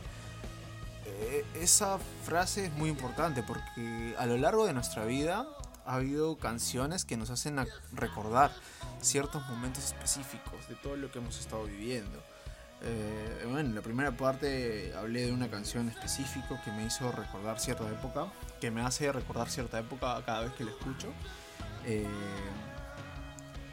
esa 1.60 2.00
frase 2.24 2.66
es 2.66 2.74
muy 2.74 2.90
importante 2.90 3.44
porque 3.44 4.16
a 4.18 4.26
lo 4.26 4.38
largo 4.38 4.66
de 4.66 4.74
nuestra 4.74 5.06
vida 5.06 5.46
ha 5.86 5.96
habido 5.96 6.38
canciones 6.38 7.06
que 7.06 7.18
nos 7.18 7.30
hacen 7.30 7.60
recordar 7.94 8.52
ciertos 9.02 9.46
momentos 9.48 9.86
específicos 9.86 10.68
de 10.68 10.76
todo 10.76 10.96
lo 10.96 11.12
que 11.12 11.20
hemos 11.20 11.40
estado 11.40 11.66
viviendo. 11.66 12.22
Eh, 12.84 13.42
bueno, 13.44 13.60
en 13.60 13.76
la 13.76 13.82
primera 13.82 14.12
parte 14.12 14.92
hablé 14.98 15.26
de 15.26 15.32
una 15.32 15.50
canción 15.50 15.88
específica 15.90 16.62
que 16.64 16.72
me 16.72 16.86
hizo 16.86 17.12
recordar 17.12 17.60
cierta 17.60 17.88
época, 17.90 18.32
que 18.60 18.72
me 18.72 18.82
hace 18.82 19.12
recordar 19.12 19.50
cierta 19.50 19.80
época 19.80 20.22
cada 20.26 20.42
vez 20.42 20.54
que 20.54 20.64
la 20.64 20.72
escucho. 20.72 21.10
Eh, 21.86 22.06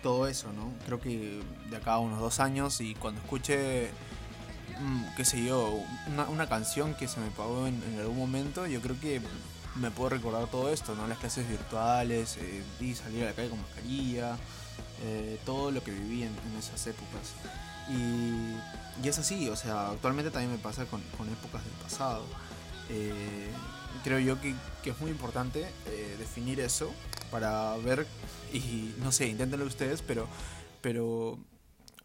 todo 0.03 0.27
eso, 0.29 0.53
¿no? 0.53 0.73
Creo 0.87 1.01
que 1.01 1.41
de 1.71 1.77
acá 1.77 1.95
a 1.95 1.99
unos 1.99 2.21
dos 2.21 2.41
años 2.41 2.81
y 2.81 2.95
cuando 2.95 3.21
escuche, 3.21 3.91
mm, 4.81 5.17
qué 5.17 5.25
sé 5.25 5.45
yo, 5.45 5.81
una, 6.31 6.49
canción 6.49 6.95
que 6.95 7.09
se 7.09 7.21
me 7.21 7.31
pagó 7.31 7.67
en 7.67 7.83
algún 7.99 8.19
momento, 8.19 8.67
yo 8.67 8.81
creo 8.81 8.99
que 9.01 9.21
me 9.79 9.91
puedo 9.91 10.11
recordar 10.11 10.47
todo 10.49 10.73
esto, 10.73 10.95
¿no? 10.95 11.07
Las 11.07 11.19
clases 11.19 11.49
virtuales, 11.49 12.37
eh, 12.39 12.95
salir 12.95 13.23
a 13.23 13.27
la 13.27 13.33
calle 13.33 13.51
con 13.51 13.61
mascarilla, 13.61 14.37
eh, 15.05 15.39
todo 15.45 15.71
lo 15.71 15.83
que 15.83 15.93
viví 15.93 16.23
en, 16.23 16.33
esas 16.59 16.87
épocas. 16.87 17.35
Y, 17.89 18.57
y, 19.05 19.09
es 19.09 19.19
así, 19.19 19.49
o 19.49 19.57
sea, 19.57 19.91
actualmente 19.91 20.31
también 20.31 20.53
me 20.53 20.59
pasa 20.59 20.85
con, 20.87 21.01
épocas 21.01 21.65
del 21.65 21.73
pasado. 21.75 22.25
Eh, 22.91 23.51
creo 24.03 24.19
yo 24.19 24.41
que, 24.41 24.55
es 24.85 25.01
muy 25.01 25.11
importante 25.11 25.67
definir 26.19 26.61
eso 26.61 26.91
para 27.31 27.77
ver, 27.77 28.07
y 28.53 28.95
no 28.99 29.13
sé, 29.13 29.29
inténtenlo 29.29 29.67
ustedes, 29.67 30.01
pero, 30.01 30.27
pero 30.81 31.39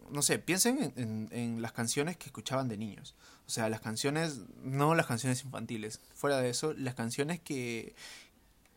no 0.09 0.21
sé, 0.21 0.39
piensen 0.39 0.93
en, 0.95 1.61
las 1.61 1.71
canciones 1.71 2.17
que 2.17 2.27
escuchaban 2.27 2.67
de 2.67 2.77
niños. 2.77 3.15
O 3.47 3.49
sea, 3.49 3.69
las 3.69 3.81
canciones, 3.81 4.41
no 4.61 4.95
las 4.95 5.07
canciones 5.07 5.43
infantiles. 5.43 5.99
Fuera 6.13 6.37
de 6.37 6.49
eso, 6.49 6.73
las 6.73 6.95
canciones 6.95 7.39
que, 7.39 7.95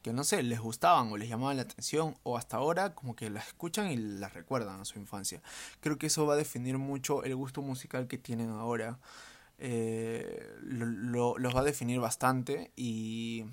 que 0.02 0.12
no 0.12 0.24
sé, 0.24 0.42
les 0.42 0.60
gustaban 0.60 1.12
o 1.12 1.16
les 1.16 1.28
llamaban 1.28 1.56
la 1.56 1.64
atención 1.64 2.16
o 2.22 2.36
hasta 2.36 2.56
ahora 2.56 2.94
como 2.94 3.14
que 3.14 3.28
las 3.28 3.48
escuchan 3.48 3.90
y 3.90 3.96
las 3.96 4.34
recuerdan 4.34 4.80
a 4.80 4.84
su 4.84 4.98
infancia. 4.98 5.42
Creo 5.80 5.98
que 5.98 6.06
eso 6.06 6.26
va 6.26 6.34
a 6.34 6.36
definir 6.36 6.78
mucho 6.78 7.22
el 7.24 7.36
gusto 7.36 7.62
musical 7.62 8.08
que 8.08 8.18
tienen 8.18 8.50
ahora. 8.50 8.98
Eh, 9.58 10.48
lo, 10.60 11.38
los 11.38 11.56
va 11.56 11.60
a 11.60 11.64
definir 11.64 11.98
bastante 11.98 12.72
y 12.76 13.44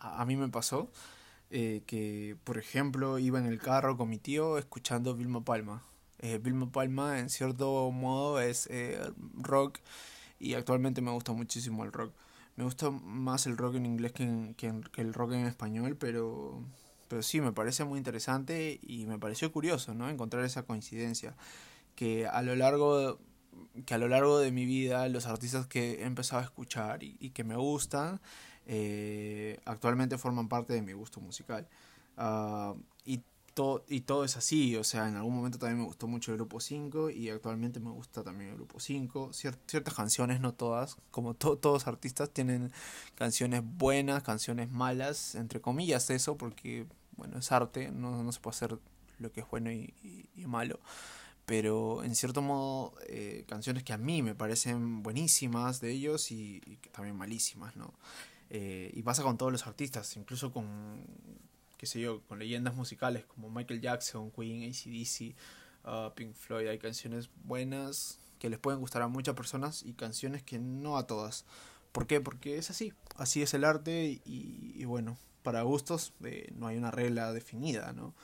a, 0.00 0.24
mí 0.24 0.36
me 0.36 0.48
pasó 0.48 0.90
eh, 1.50 1.82
que, 1.86 2.36
por 2.44 2.58
ejemplo, 2.58 3.18
iba 3.18 3.38
en 3.38 3.46
el 3.46 3.60
carro 3.60 3.96
con 3.96 4.08
mi 4.08 4.18
tío 4.18 4.58
escuchando 4.58 5.14
Vilma 5.14 5.44
Palma 5.44 5.82
eh, 6.18 6.38
Vilma 6.38 6.70
Palma 6.70 7.18
en 7.18 7.28
cierto 7.28 7.90
modo 7.90 8.40
es 8.40 8.68
eh, 8.70 8.98
rock 9.34 9.78
y 10.38 10.54
actualmente 10.54 11.00
me 11.02 11.10
gusta 11.10 11.32
muchísimo 11.32 11.84
el 11.84 11.92
rock. 11.92 12.12
Me 12.56 12.64
gusta 12.64 12.90
más 12.90 13.46
el 13.46 13.56
rock 13.56 13.76
en 13.76 13.86
inglés 13.86 14.12
que, 14.12 14.24
el 14.96 15.14
rock 15.14 15.32
en 15.32 15.46
español, 15.46 15.96
pero, 15.98 16.62
pero 17.08 17.22
sí, 17.22 17.40
me 17.40 17.52
parece 17.52 17.84
muy 17.84 17.98
interesante 17.98 18.80
y 18.82 19.04
me 19.06 19.18
pareció 19.18 19.52
curioso 19.52 19.94
¿no? 19.94 20.08
encontrar 20.08 20.44
esa 20.44 20.62
coincidencia. 20.62 21.36
Que 21.94 22.26
a 22.26 22.42
lo 22.42 22.56
largo 22.56 23.18
que 23.84 23.94
a 23.94 23.98
lo 23.98 24.08
largo 24.08 24.38
de 24.38 24.52
mi 24.52 24.64
vida 24.64 25.08
los 25.08 25.26
artistas 25.26 25.66
que 25.66 26.02
he 26.02 26.04
empezado 26.04 26.42
a 26.42 26.44
escuchar 26.44 27.02
y, 27.02 27.30
que 27.30 27.44
me 27.44 27.56
gustan 27.56 28.20
eh, 28.66 29.60
actualmente 29.64 30.18
forman 30.18 30.48
parte 30.48 30.72
de 30.74 30.82
mi 30.82 30.92
gusto 30.92 31.20
musical. 31.20 31.66
Uh, 32.16 32.74
y 33.04 33.22
y 33.88 34.00
todo 34.02 34.24
es 34.24 34.36
así, 34.36 34.76
o 34.76 34.84
sea, 34.84 35.08
en 35.08 35.16
algún 35.16 35.34
momento 35.34 35.58
también 35.58 35.78
me 35.78 35.86
gustó 35.86 36.06
mucho 36.06 36.30
el 36.30 36.36
grupo 36.36 36.60
5 36.60 37.08
y 37.08 37.30
actualmente 37.30 37.80
me 37.80 37.88
gusta 37.90 38.22
también 38.22 38.50
el 38.50 38.56
grupo 38.56 38.80
5. 38.80 39.30
ciertas 39.32 39.94
canciones, 39.94 40.40
no 40.40 40.52
todas, 40.52 40.98
como 41.10 41.32
todos 41.32 41.58
todos 41.58 41.86
artistas 41.86 42.28
tienen 42.30 42.70
canciones 43.14 43.62
buenas, 43.64 44.22
canciones 44.22 44.70
malas, 44.70 45.34
entre 45.36 45.62
comillas 45.62 46.10
eso, 46.10 46.36
porque 46.36 46.86
bueno, 47.16 47.38
es 47.38 47.50
arte, 47.50 47.90
no, 47.90 48.30
se 48.30 48.40
puede 48.40 48.54
hacer 48.54 48.78
lo 49.18 49.32
que 49.32 49.40
es 49.40 49.48
bueno 49.48 49.72
y, 49.72 49.94
malo. 50.46 50.78
Pero 51.46 52.02
en 52.02 52.16
cierto 52.16 52.42
modo, 52.42 52.92
eh, 53.06 53.44
canciones 53.46 53.84
que 53.84 53.92
a 53.92 53.98
mí 53.98 54.20
me 54.20 54.34
parecen 54.34 55.04
buenísimas 55.04 55.80
de 55.80 55.92
ellos 55.92 56.32
y, 56.32 56.60
también 56.90 57.16
malísimas, 57.16 57.76
¿no? 57.76 57.94
Eh, 58.50 58.90
y 58.92 59.02
pasa 59.02 59.22
con 59.22 59.38
todos 59.38 59.52
los 59.52 59.66
artistas, 59.66 60.16
incluso 60.16 60.52
con, 60.52 60.66
qué 61.78 61.86
sé 61.86 62.00
yo, 62.00 62.20
con 62.22 62.40
leyendas 62.40 62.74
musicales 62.74 63.24
como 63.26 63.48
Michael 63.48 63.80
Jackson, 63.80 64.32
Queen, 64.32 64.68
ACDC, 64.68 65.36
uh, 65.84 66.12
Pink 66.16 66.34
Floyd. 66.34 66.66
Hay 66.66 66.78
canciones 66.78 67.30
buenas 67.44 68.18
que 68.40 68.50
les 68.50 68.58
pueden 68.58 68.80
gustar 68.80 69.02
a 69.02 69.08
muchas 69.08 69.36
personas 69.36 69.84
y 69.84 69.92
canciones 69.92 70.42
que 70.42 70.58
no 70.58 70.98
a 70.98 71.06
todas. 71.06 71.44
¿Por 71.92 72.08
qué? 72.08 72.20
Porque 72.20 72.58
es 72.58 72.70
así, 72.70 72.92
así 73.16 73.40
es 73.42 73.54
el 73.54 73.64
arte 73.64 74.20
y, 74.24 74.84
bueno, 74.84 75.16
para 75.44 75.62
gustos 75.62 76.12
eh, 76.24 76.52
no 76.56 76.66
hay 76.66 76.76
una 76.76 76.90
regla 76.90 77.32
definida, 77.32 77.92
¿no? 77.92 78.14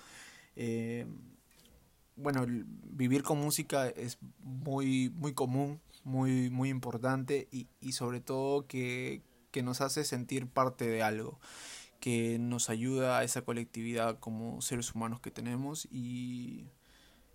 Bueno, 2.17 2.45
vivir 2.85 3.23
con 3.23 3.39
música 3.41 3.89
es 3.89 4.19
muy, 4.43 5.11
muy 5.11 5.33
común, 5.33 5.81
muy, 6.05 6.51
muy 6.51 6.69
importante 6.69 7.49
y, 7.51 7.69
y 7.81 7.93
sobre 7.93 8.21
todo 8.21 8.67
que, 8.67 9.23
que 9.51 9.63
nos 9.63 9.81
hace 9.81 10.05
sentir 10.05 10.47
parte 10.47 10.87
de 10.87 11.03
algo, 11.03 11.41
que 12.01 12.39
nos 12.39 12.69
ayuda 12.69 13.19
a 13.19 13.25
esa 13.25 13.43
colectividad 13.43 14.19
como 14.19 14.61
seres 14.61 14.95
humanos 14.95 15.21
que 15.21 15.31
tenemos 15.31 15.87
y, 15.91 16.67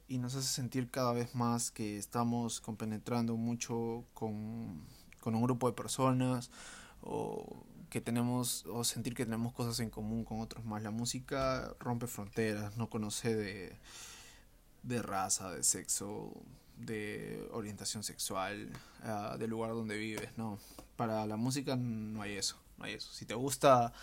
y 0.07 0.19
nos 0.19 0.36
hace 0.36 0.48
sentir 0.48 0.89
cada 0.89 1.13
vez 1.13 1.36
más 1.36 1.72
que 1.72 1.98
estamos 1.98 2.62
compenetrando 2.62 3.36
mucho 3.36 4.05
con, 4.13 4.86
con 5.22 5.36
un 5.36 5.43
grupo 5.43 5.67
de 5.67 5.74
personas 5.74 6.51
o 7.01 7.65
que 7.89 8.01
tenemos 8.01 8.65
o 8.65 8.84
sentir 8.84 9.13
que 9.13 9.25
tenemos 9.25 9.53
cosas 9.53 9.79
en 9.79 9.89
común 9.89 10.24
con 10.24 10.41
otros 10.41 10.65
más. 10.65 10.84
La 10.84 10.91
música 10.91 11.74
rompe 11.79 12.07
fronteras, 12.07 12.77
no 12.77 12.89
conoce 12.89 13.36
de, 13.36 13.79
de 14.84 15.01
raza, 15.01 15.51
de 15.51 15.63
sexo, 15.63 16.31
de 16.77 17.48
orientación 17.51 18.03
sexual, 18.03 18.69
uh, 19.03 19.38
del 19.38 19.50
lugar 19.50 19.72
donde 19.72 19.98
vives, 19.98 20.29
no. 20.38 20.60
Para 20.96 21.25
la 21.25 21.38
música 21.38 21.75
no 21.75 22.22
hay 22.22 22.38
eso, 22.38 22.57
no 22.77 22.86
hay 22.86 22.93
eso. 22.93 23.12
Si 23.12 23.25
te 23.25 23.34
gusta, 23.34 23.93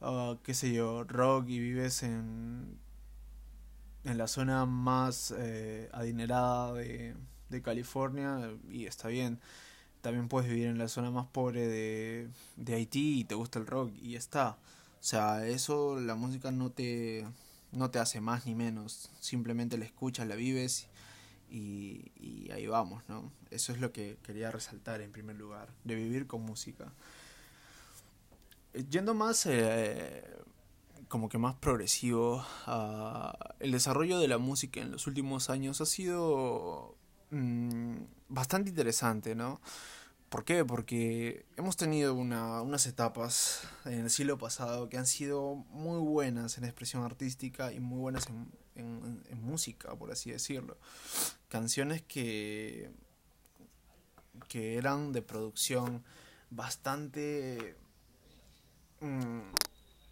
uh, 0.00 0.36
qué 0.42 0.54
sé 0.54 0.72
yo, 0.72 1.04
rock 1.04 1.48
y 1.48 1.58
vives 1.58 2.02
en, 2.02 2.78
en 4.04 4.18
la 4.18 4.28
zona 4.28 4.66
más 4.66 5.34
eh, 5.36 5.88
adinerada 5.92 6.74
de, 6.74 7.14
de 7.48 7.62
California, 7.62 8.50
y 8.70 8.86
está 8.86 9.08
bien. 9.08 9.40
También 10.00 10.28
puedes 10.28 10.48
vivir 10.48 10.68
en 10.68 10.78
la 10.78 10.88
zona 10.88 11.10
más 11.10 11.26
pobre 11.26 11.66
de, 11.66 12.28
de 12.56 12.74
Haití 12.74 13.20
y 13.20 13.24
te 13.24 13.34
gusta 13.34 13.58
el 13.58 13.66
rock, 13.66 13.92
y 14.00 14.14
está. 14.14 14.56
O 15.00 15.04
sea, 15.04 15.46
eso 15.46 15.98
la 16.00 16.14
música 16.14 16.50
no 16.50 16.70
te, 16.70 17.26
no 17.72 17.90
te 17.90 17.98
hace 17.98 18.20
más 18.20 18.46
ni 18.46 18.54
menos. 18.54 19.10
Simplemente 19.20 19.78
la 19.78 19.84
escuchas, 19.84 20.26
la 20.26 20.34
vives 20.34 20.88
y, 21.50 22.50
ahí 22.52 22.66
vamos, 22.66 23.02
¿no? 23.08 23.30
Eso 23.50 23.72
es 23.72 23.80
lo 23.80 23.92
que 23.92 24.18
quería 24.22 24.50
resaltar 24.50 25.00
en 25.00 25.12
primer 25.12 25.36
lugar, 25.36 25.68
de 25.84 25.94
vivir 25.94 26.26
con 26.26 26.42
música. 26.42 26.92
Yendo 28.90 29.14
más, 29.14 29.46
eh, 29.46 30.24
como 31.08 31.28
que 31.28 31.38
más 31.38 31.54
progresivo, 31.56 32.44
el 33.60 33.72
desarrollo 33.72 34.18
de 34.18 34.28
la 34.28 34.38
música 34.38 34.80
en 34.80 34.92
los 34.92 35.06
últimos 35.06 35.50
años 35.50 35.80
ha 35.80 35.86
sido 35.86 36.94
mm, 37.30 37.96
bastante 38.28 38.70
interesante, 38.70 39.34
¿no? 39.34 39.60
¿Por 40.28 40.44
qué? 40.44 40.64
Porque 40.64 41.46
hemos 41.56 41.76
tenido 41.76 42.14
una, 42.14 42.60
unas 42.60 42.86
etapas 42.86 43.62
en 43.86 44.00
el 44.00 44.10
siglo 44.10 44.36
pasado 44.36 44.90
que 44.90 44.98
han 44.98 45.06
sido 45.06 45.54
muy 45.70 45.98
buenas 46.00 46.58
en 46.58 46.64
expresión 46.64 47.02
artística 47.02 47.72
y 47.72 47.80
muy 47.80 47.98
buenas 47.98 48.26
en, 48.74 49.22
en, 49.30 49.42
música, 49.42 49.94
por 49.96 50.12
así 50.12 50.30
decirlo. 50.30 50.76
Canciones 51.48 52.02
que, 52.02 52.90
que 54.48 54.76
eran 54.76 55.12
de 55.12 55.22
producción 55.22 56.04
bastante 56.50 57.76
mm, 59.00 59.40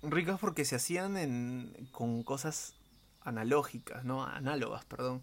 ricas 0.02 0.38
porque 0.40 0.64
se 0.64 0.76
hacían 0.76 1.18
en, 1.18 1.88
con 1.92 2.22
cosas 2.22 2.74
analógicas, 3.20 4.04
¿no? 4.04 4.24
Análogas, 4.24 4.86
perdón. 4.86 5.22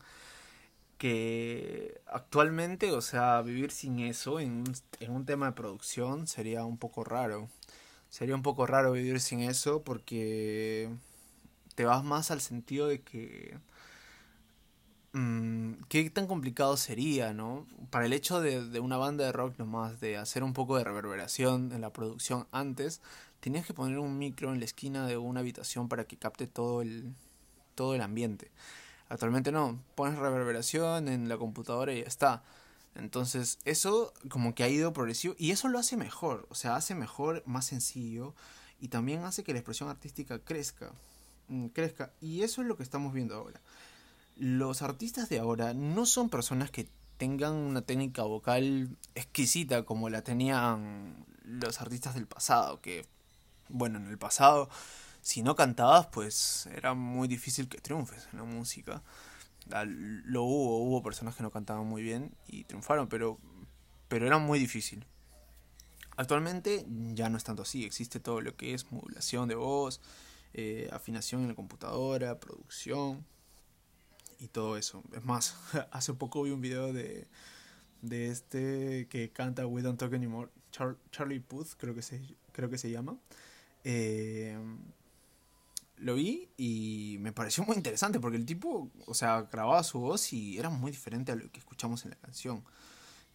Que 1.04 2.00
actualmente, 2.08 2.94
o 2.94 3.02
sea, 3.02 3.42
vivir 3.42 3.72
sin 3.72 4.00
eso 4.00 4.40
en 4.40 4.60
un, 4.60 4.74
en 5.02 5.12
un 5.12 5.26
tema 5.26 5.48
de 5.48 5.52
producción 5.52 6.28
sería 6.28 6.64
un 6.64 6.78
poco 6.78 7.04
raro. 7.04 7.50
Sería 8.10 8.36
un 8.36 8.42
poco 8.42 8.66
raro 8.68 8.94
vivir 8.94 9.20
sin 9.20 9.42
eso 9.42 9.84
porque 9.84 10.90
te 11.76 11.84
vas 11.84 12.06
más 12.06 12.32
al 12.32 12.40
sentido 12.40 12.88
de 12.88 13.02
que... 13.02 13.58
Mmm, 15.12 15.74
¿Qué 15.90 16.10
tan 16.10 16.26
complicado 16.26 16.78
sería, 16.78 17.34
no? 17.34 17.68
Para 17.90 18.06
el 18.06 18.14
hecho 18.14 18.40
de, 18.40 18.66
de, 18.66 18.80
una 18.80 18.96
banda 18.96 19.26
de 19.26 19.34
rock 19.34 19.60
nomás, 19.60 20.00
de 20.00 20.16
hacer 20.16 20.42
un 20.42 20.54
poco 20.54 20.78
de 20.78 20.86
reverberación 20.86 21.74
en 21.74 21.82
la 21.82 21.92
producción 21.92 22.48
antes, 22.54 23.02
tenías 23.42 23.66
que 23.66 23.74
poner 23.74 24.00
un 24.00 24.18
micro 24.18 24.54
en 24.54 24.60
la 24.60 24.66
esquina 24.66 25.06
de 25.06 25.18
una 25.18 25.42
habitación 25.42 25.90
para 25.90 26.06
que 26.06 26.16
capte 26.16 26.48
todo 26.48 26.82
el, 26.82 27.14
todo 27.76 27.94
el 27.94 28.02
ambiente. 28.02 28.52
Actualmente 29.14 29.52
no, 29.52 29.80
pones 29.94 30.18
reverberación 30.18 31.08
en 31.08 31.30
la 31.30 31.38
computadora 31.38 31.94
y 31.94 32.02
ya 32.02 32.08
está. 32.08 32.42
Entonces, 32.96 33.60
eso 33.64 34.12
como 34.28 34.56
que 34.56 34.64
ha 34.64 34.70
ido 34.70 34.92
progresivo 34.92 35.36
y 35.38 35.52
eso 35.52 35.68
lo 35.68 35.78
hace 35.78 35.98
mejor, 35.98 36.48
o 36.50 36.56
sea, 36.56 36.76
hace 36.76 36.96
mejor, 36.96 37.44
más 37.46 37.66
sencillo 37.66 38.34
y 38.82 38.88
también 38.88 39.24
hace 39.24 39.44
que 39.44 39.54
la 39.54 39.60
expresión 39.60 39.88
artística 39.90 40.40
crezca. 40.40 40.94
Mm, 41.48 41.68
crezca. 41.68 42.12
Y 42.22 42.42
eso 42.42 42.64
es 42.64 42.68
lo 42.68 42.76
que 42.76 42.82
estamos 42.82 43.14
viendo 43.14 43.36
ahora. 43.36 43.62
Los 44.36 44.82
artistas 44.82 45.30
de 45.30 45.38
ahora 45.38 45.76
no 45.76 46.08
son 46.08 46.32
personas 46.32 46.72
que 46.72 46.88
tengan 47.18 47.54
una 47.54 47.84
técnica 47.84 48.24
vocal 48.24 48.98
exquisita 49.14 49.86
como 49.86 50.10
la 50.10 50.24
tenían 50.24 51.24
los 51.44 51.82
artistas 51.82 52.16
del 52.16 52.26
pasado, 52.26 52.82
que, 52.82 53.06
bueno, 53.70 54.00
en 54.00 54.08
el 54.08 54.18
pasado, 54.18 54.70
si 55.24 55.42
no 55.42 55.56
cantabas, 55.56 56.08
pues 56.08 56.68
era 56.76 56.94
muy 56.94 57.30
difícil 57.30 57.70
que 57.70 57.80
triunfes 57.80 58.28
en 58.34 58.40
la 58.40 58.44
música. 58.44 59.02
Lo 59.86 60.44
hubo, 60.44 60.80
hubo 60.80 61.02
personas 61.02 61.34
que 61.38 61.44
no 61.44 61.50
cantaban 61.50 61.88
muy 61.88 62.04
bien 62.04 62.36
y 62.46 62.66
triunfaron, 62.66 63.08
pero, 63.08 63.40
pero 64.10 64.28
era 64.28 64.38
muy 64.38 64.60
difícil. 64.60 65.06
Actualmente 66.18 66.86
ya 67.14 67.30
no 67.30 67.38
es 67.38 67.46
tanto 67.46 67.62
así, 67.62 67.86
existe 67.86 68.20
todo 68.20 68.42
lo 68.42 68.58
que 68.58 68.74
es 68.74 68.92
modulación 68.92 69.48
de 69.48 69.56
voz, 69.56 70.02
eh, 70.54 70.90
afinación 70.92 71.44
en 71.44 71.48
la 71.48 71.56
computadora, 71.56 72.42
producción 72.42 73.26
y 74.40 74.50
todo 74.50 74.76
eso. 74.76 75.04
Es 75.14 75.24
más, 75.24 75.56
hace 75.92 76.14
poco 76.14 76.44
vi 76.44 76.52
un 76.52 76.60
video 76.60 76.92
de, 76.92 77.30
de 78.02 78.28
este 78.28 79.08
que 79.08 79.32
canta 79.32 79.66
We 79.66 79.82
Don't 79.82 79.98
Talk 79.98 80.14
Anymore, 80.14 80.52
Charlie 81.12 81.40
Puth, 81.40 81.76
creo 81.78 81.96
que 81.96 82.02
se, 82.02 82.22
creo 82.52 82.70
que 82.70 82.78
se 82.78 82.92
llama. 82.92 83.18
Eh, 83.86 84.60
lo 85.98 86.16
vi 86.16 86.50
y 86.58 87.18
me 87.20 87.32
pareció 87.32 87.64
muy 87.64 87.76
interesante 87.76 88.20
porque 88.20 88.38
el 88.38 88.46
tipo, 88.46 88.92
o 89.06 89.14
sea, 89.14 89.44
grababa 89.44 89.84
su 89.84 90.00
voz 90.00 90.34
y 90.34 90.58
era 90.58 90.70
muy 90.70 90.92
diferente 90.92 91.32
a 91.32 91.36
lo 91.36 91.52
que 91.52 91.60
escuchamos 91.60 92.04
en 92.06 92.12
la 92.12 92.18
canción. 92.18 92.64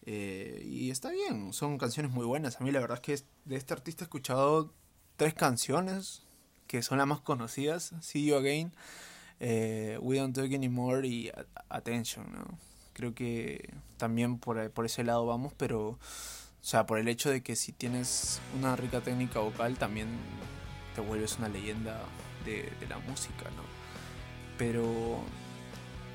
Eh, 0.05 0.63
y 0.65 0.91
está 0.91 1.09
bien, 1.09 1.53
son 1.53 1.77
canciones 1.77 2.11
muy 2.11 2.25
buenas. 2.25 2.59
A 2.59 2.63
mí 2.63 2.71
la 2.71 2.79
verdad 2.79 2.99
es 3.01 3.01
que 3.01 3.25
de 3.45 3.55
este 3.55 3.73
artista 3.73 4.03
he 4.03 4.05
escuchado 4.05 4.73
tres 5.17 5.33
canciones 5.33 6.23
que 6.67 6.83
son 6.83 6.99
las 6.99 7.07
más 7.07 7.21
conocidas, 7.21 7.93
See 8.01 8.25
You 8.25 8.35
Again, 8.35 8.71
eh, 9.39 9.97
We 10.01 10.17
Don't 10.17 10.35
Talk 10.35 10.53
Anymore 10.53 11.07
y 11.07 11.31
Attention, 11.69 12.31
¿no? 12.31 12.59
Creo 12.93 13.15
que 13.15 13.73
también 13.97 14.37
por, 14.37 14.69
por 14.71 14.85
ese 14.85 15.03
lado 15.03 15.25
vamos, 15.25 15.53
pero, 15.57 15.89
o 15.89 15.99
sea, 16.61 16.85
por 16.85 16.99
el 16.99 17.07
hecho 17.07 17.29
de 17.29 17.41
que 17.41 17.55
si 17.55 17.71
tienes 17.71 18.39
una 18.57 18.75
rica 18.75 19.01
técnica 19.01 19.39
vocal, 19.39 19.77
también 19.77 20.09
te 20.95 21.01
vuelves 21.01 21.37
una 21.37 21.49
leyenda 21.49 22.03
de, 22.49 22.71
de 22.79 22.87
la 22.87 22.97
música, 22.99 23.45
¿no? 23.55 23.63
Pero, 24.57 25.23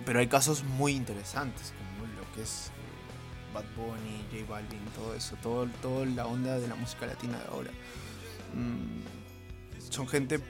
pero 0.05 0.18
hay 0.18 0.27
casos 0.27 0.64
muy 0.64 0.92
interesantes, 0.92 1.73
como 1.79 2.07
lo 2.07 2.33
que 2.35 2.42
es 2.42 2.68
eh, 2.68 3.55
Bad 3.55 3.64
Bunny, 3.77 4.23
J 4.31 4.51
Balvin, 4.51 4.81
todo 4.94 5.14
eso, 5.14 5.37
todo, 5.42 5.66
toda 5.81 6.07
la 6.07 6.27
onda 6.27 6.59
de 6.59 6.68
la 6.68 6.75
música 6.75 7.07
latina 7.07 7.38
de 7.38 7.44
ahora. 7.47 7.70
Mm, 8.55 9.90
son 9.90 10.07
gente 10.09 10.40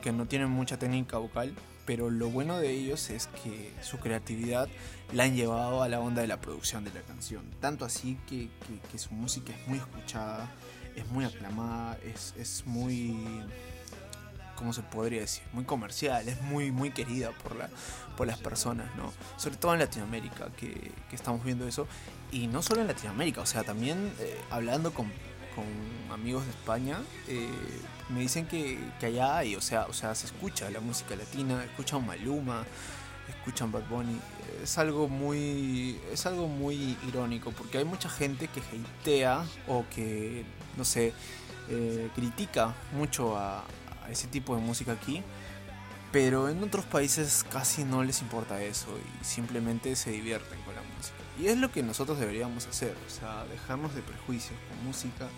que 0.00 0.12
no 0.12 0.26
tienen 0.26 0.50
mucha 0.50 0.78
técnica 0.78 1.18
vocal, 1.18 1.54
pero 1.84 2.10
lo 2.10 2.30
bueno 2.30 2.58
de 2.58 2.70
ellos 2.70 3.10
es 3.10 3.28
que 3.42 3.72
su 3.82 3.98
creatividad 3.98 4.68
la 5.12 5.24
han 5.24 5.34
llevado 5.34 5.82
a 5.82 5.88
la 5.88 6.00
onda 6.00 6.22
de 6.22 6.28
la 6.28 6.40
producción 6.40 6.84
de 6.84 6.92
la 6.92 7.02
canción. 7.02 7.44
Tanto 7.60 7.84
así 7.84 8.18
que, 8.28 8.48
su 8.98 9.12
música 9.14 9.52
es 9.52 9.66
muy 9.66 9.78
escuchada, 9.78 10.48
es 10.94 11.06
muy 11.08 11.24
aclamada, 11.24 11.98
es, 12.04 12.34
es 12.36 12.64
muy... 12.66 13.16
¿Cómo 14.62 14.72
se 14.72 14.82
podría 14.82 15.22
decir? 15.22 15.42
Muy 15.52 15.64
comercial, 15.64 16.28
es 16.28 16.40
muy, 16.40 16.70
muy 16.70 16.92
querida 16.92 17.32
por, 17.42 17.56
la, 17.56 17.68
por 18.16 18.28
las 18.28 18.38
personas, 18.38 18.94
¿no? 18.94 19.12
Sobre 19.36 19.56
todo 19.56 19.72
en 19.72 19.80
Latinoamérica, 19.80 20.50
que, 20.56 20.92
estamos 21.10 21.42
viendo 21.44 21.66
eso. 21.66 21.88
Y 22.30 22.46
no 22.46 22.62
solo 22.62 22.80
en 22.82 22.86
Latinoamérica, 22.86 23.40
o 23.40 23.46
sea, 23.46 23.64
también 23.64 24.12
eh, 24.20 24.40
hablando 24.50 24.94
con 24.94 25.10
con 25.56 25.64
amigos 26.12 26.44
de 26.44 26.50
España, 26.52 26.98
eh, 27.28 27.50
me 28.08 28.20
dicen 28.20 28.46
que, 28.46 28.78
que, 29.00 29.06
allá 29.06 29.38
hay, 29.38 29.56
o 29.56 29.60
sea, 29.60 29.86
o 29.86 29.92
sea, 29.92 30.14
se 30.14 30.26
escucha 30.26 30.70
la 30.70 30.78
música 30.80 31.16
latina, 31.16 31.64
escuchan 31.64 32.06
Maluma, 32.06 32.64
escuchan 33.28 33.72
Bad 33.72 33.88
Bunny. 33.88 34.18
Es 34.62 34.78
algo 34.78 35.08
muy, 35.08 36.00
es 36.12 36.24
algo 36.24 36.46
muy 36.46 36.96
irónico, 37.08 37.50
porque 37.50 37.78
hay 37.78 37.84
mucha 37.84 38.08
gente 38.08 38.48
que 38.48 38.60
hatea 38.60 39.44
o 39.66 39.84
que, 39.94 40.44
no 40.76 40.84
sé, 40.84 41.12
eh, 41.68 42.08
critica 42.14 42.74
mucho 42.92 43.36
a, 43.36 43.64
a 44.04 44.10
ese 44.10 44.28
tipo 44.28 44.54
de 44.56 44.62
música 44.62 44.92
aquí. 44.92 45.22
Pero 46.12 46.50
en 46.50 46.62
otros 46.62 46.84
países 46.84 47.44
casi 47.50 47.84
no 47.84 48.04
les 48.04 48.20
importa 48.20 48.62
eso 48.62 48.88
y 48.98 49.24
simplemente 49.24 49.96
se 49.96 50.10
divierten 50.10 50.60
con 50.60 50.74
la 50.74 50.82
música. 50.82 51.16
Y 51.40 51.46
es 51.46 51.56
lo 51.56 51.72
que 51.72 51.82
nosotros 51.82 52.18
deberíamos 52.18 52.66
hacer, 52.66 52.94
o 53.06 53.10
sea, 53.10 53.46
dejarnos 53.46 53.94
de 53.94 54.02
prejuicios 54.02 54.58
con 54.68 54.86
música 54.86 55.28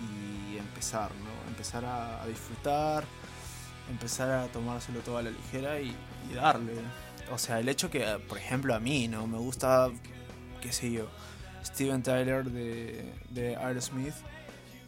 y 0.00 0.58
empezar, 0.58 1.10
¿no? 1.16 1.50
Empezar 1.50 1.84
a, 1.84 2.24
disfrutar, 2.26 3.04
empezar 3.90 4.30
a 4.30 4.46
tomárselo 4.46 5.00
todo 5.00 5.18
a 5.18 5.22
la 5.22 5.30
ligera 5.30 5.80
y, 5.80 5.96
darle. 6.34 6.74
O 7.32 7.38
sea, 7.38 7.58
el 7.58 7.68
hecho 7.68 7.90
que, 7.90 8.04
por 8.28 8.38
ejemplo, 8.38 8.76
a 8.76 8.78
mí, 8.78 9.08
¿no? 9.08 9.26
Me 9.26 9.38
gusta, 9.38 9.90
qué 10.60 10.72
sé 10.72 10.92
yo, 10.92 11.08
Steven 11.64 12.02
Tyler 12.04 12.44
de, 12.44 13.12
de 13.30 13.56
Aerosmith. 13.56 14.14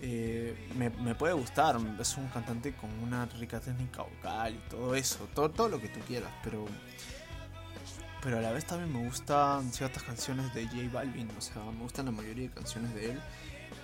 Eh, 0.07 0.55
me, 0.77 1.15
puede 1.15 1.33
gustar, 1.33 1.79
es 1.99 2.17
un 2.19 2.29
cantante 2.29 2.75
con 2.75 2.91
una 3.03 3.25
rica 3.25 3.59
técnica 3.59 4.03
vocal 4.03 4.55
y 4.55 4.69
todo 4.69 4.95
eso, 4.95 5.27
todo, 5.35 5.51
todo 5.51 5.71
lo 5.71 5.81
que 5.81 5.89
tú 5.89 5.99
quieras, 6.01 6.31
pero 6.43 6.67
pero 8.23 8.39
a 8.39 8.43
la 8.43 8.53
vez 8.53 8.67
también 8.67 8.93
me 8.93 9.07
gustan 9.07 9.73
ciertas 9.73 10.03
canciones 10.03 10.53
de 10.53 10.67
J 10.67 10.91
Balvin, 10.93 11.31
o 11.39 11.41
sea, 11.41 11.63
me 11.63 11.83
gustan 11.83 12.05
la 12.05 12.11
mayoría 12.11 12.49
de 12.49 12.55
canciones 12.55 12.95
de 12.95 13.13
él 13.13 13.21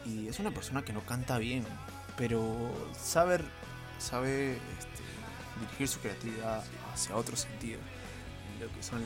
y 0.05 0.29
es 0.29 0.39
una 0.41 0.51
persona 0.51 0.83
que 0.83 0.93
no 0.93 1.01
canta 1.01 1.39
bien, 1.39 1.65
pero 2.19 2.71
sabe, 2.93 3.39
sabe 3.99 4.53
este, 4.79 5.03
dirigir 5.59 5.89
su 5.89 6.01
creatividad 6.01 6.63
hacia 6.93 7.17
otro 7.17 7.35
sentido, 7.35 7.81
lo 8.61 8.71
que 8.75 8.83
son 8.83 9.03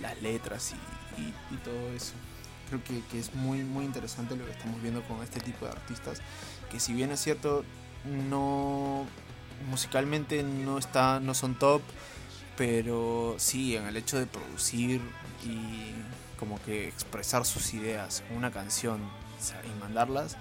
las 0.00 0.20
letras 0.22 0.74
y, 1.18 1.56
todo 1.58 1.92
eso. 1.94 2.14
Creo 2.68 2.82
que, 2.82 3.02
que, 3.10 3.18
es 3.18 3.34
muy, 3.34 3.62
muy 3.62 3.84
interesante 3.84 4.36
lo 4.36 4.46
que 4.46 4.52
estamos 4.52 4.80
viendo 4.82 5.02
con 5.02 5.22
este 5.22 5.40
tipo 5.40 5.66
de 5.66 5.72
artistas, 5.72 6.20
que 6.70 6.80
si 6.80 6.92
bien 6.92 7.10
es 7.10 7.20
cierto, 7.20 7.64
no 8.28 9.06
musicalmente 9.68 10.42
no, 10.42 10.78
está, 10.78 11.20
no 11.20 11.34
son 11.34 11.58
top, 11.58 11.82
pero 12.56 13.34
sí, 13.38 13.76
en 13.76 13.86
el 13.86 13.96
hecho 13.96 14.18
de 14.18 14.26
producir 14.26 15.00
y 15.44 15.92
como 16.38 16.60
que 16.62 16.88
expresar 16.88 17.44
sus 17.44 17.74
ideas 17.74 18.22
en 18.30 18.36
una 18.36 18.50
canción 18.50 19.00
y 19.64 19.80
mandarlas, 19.80 20.36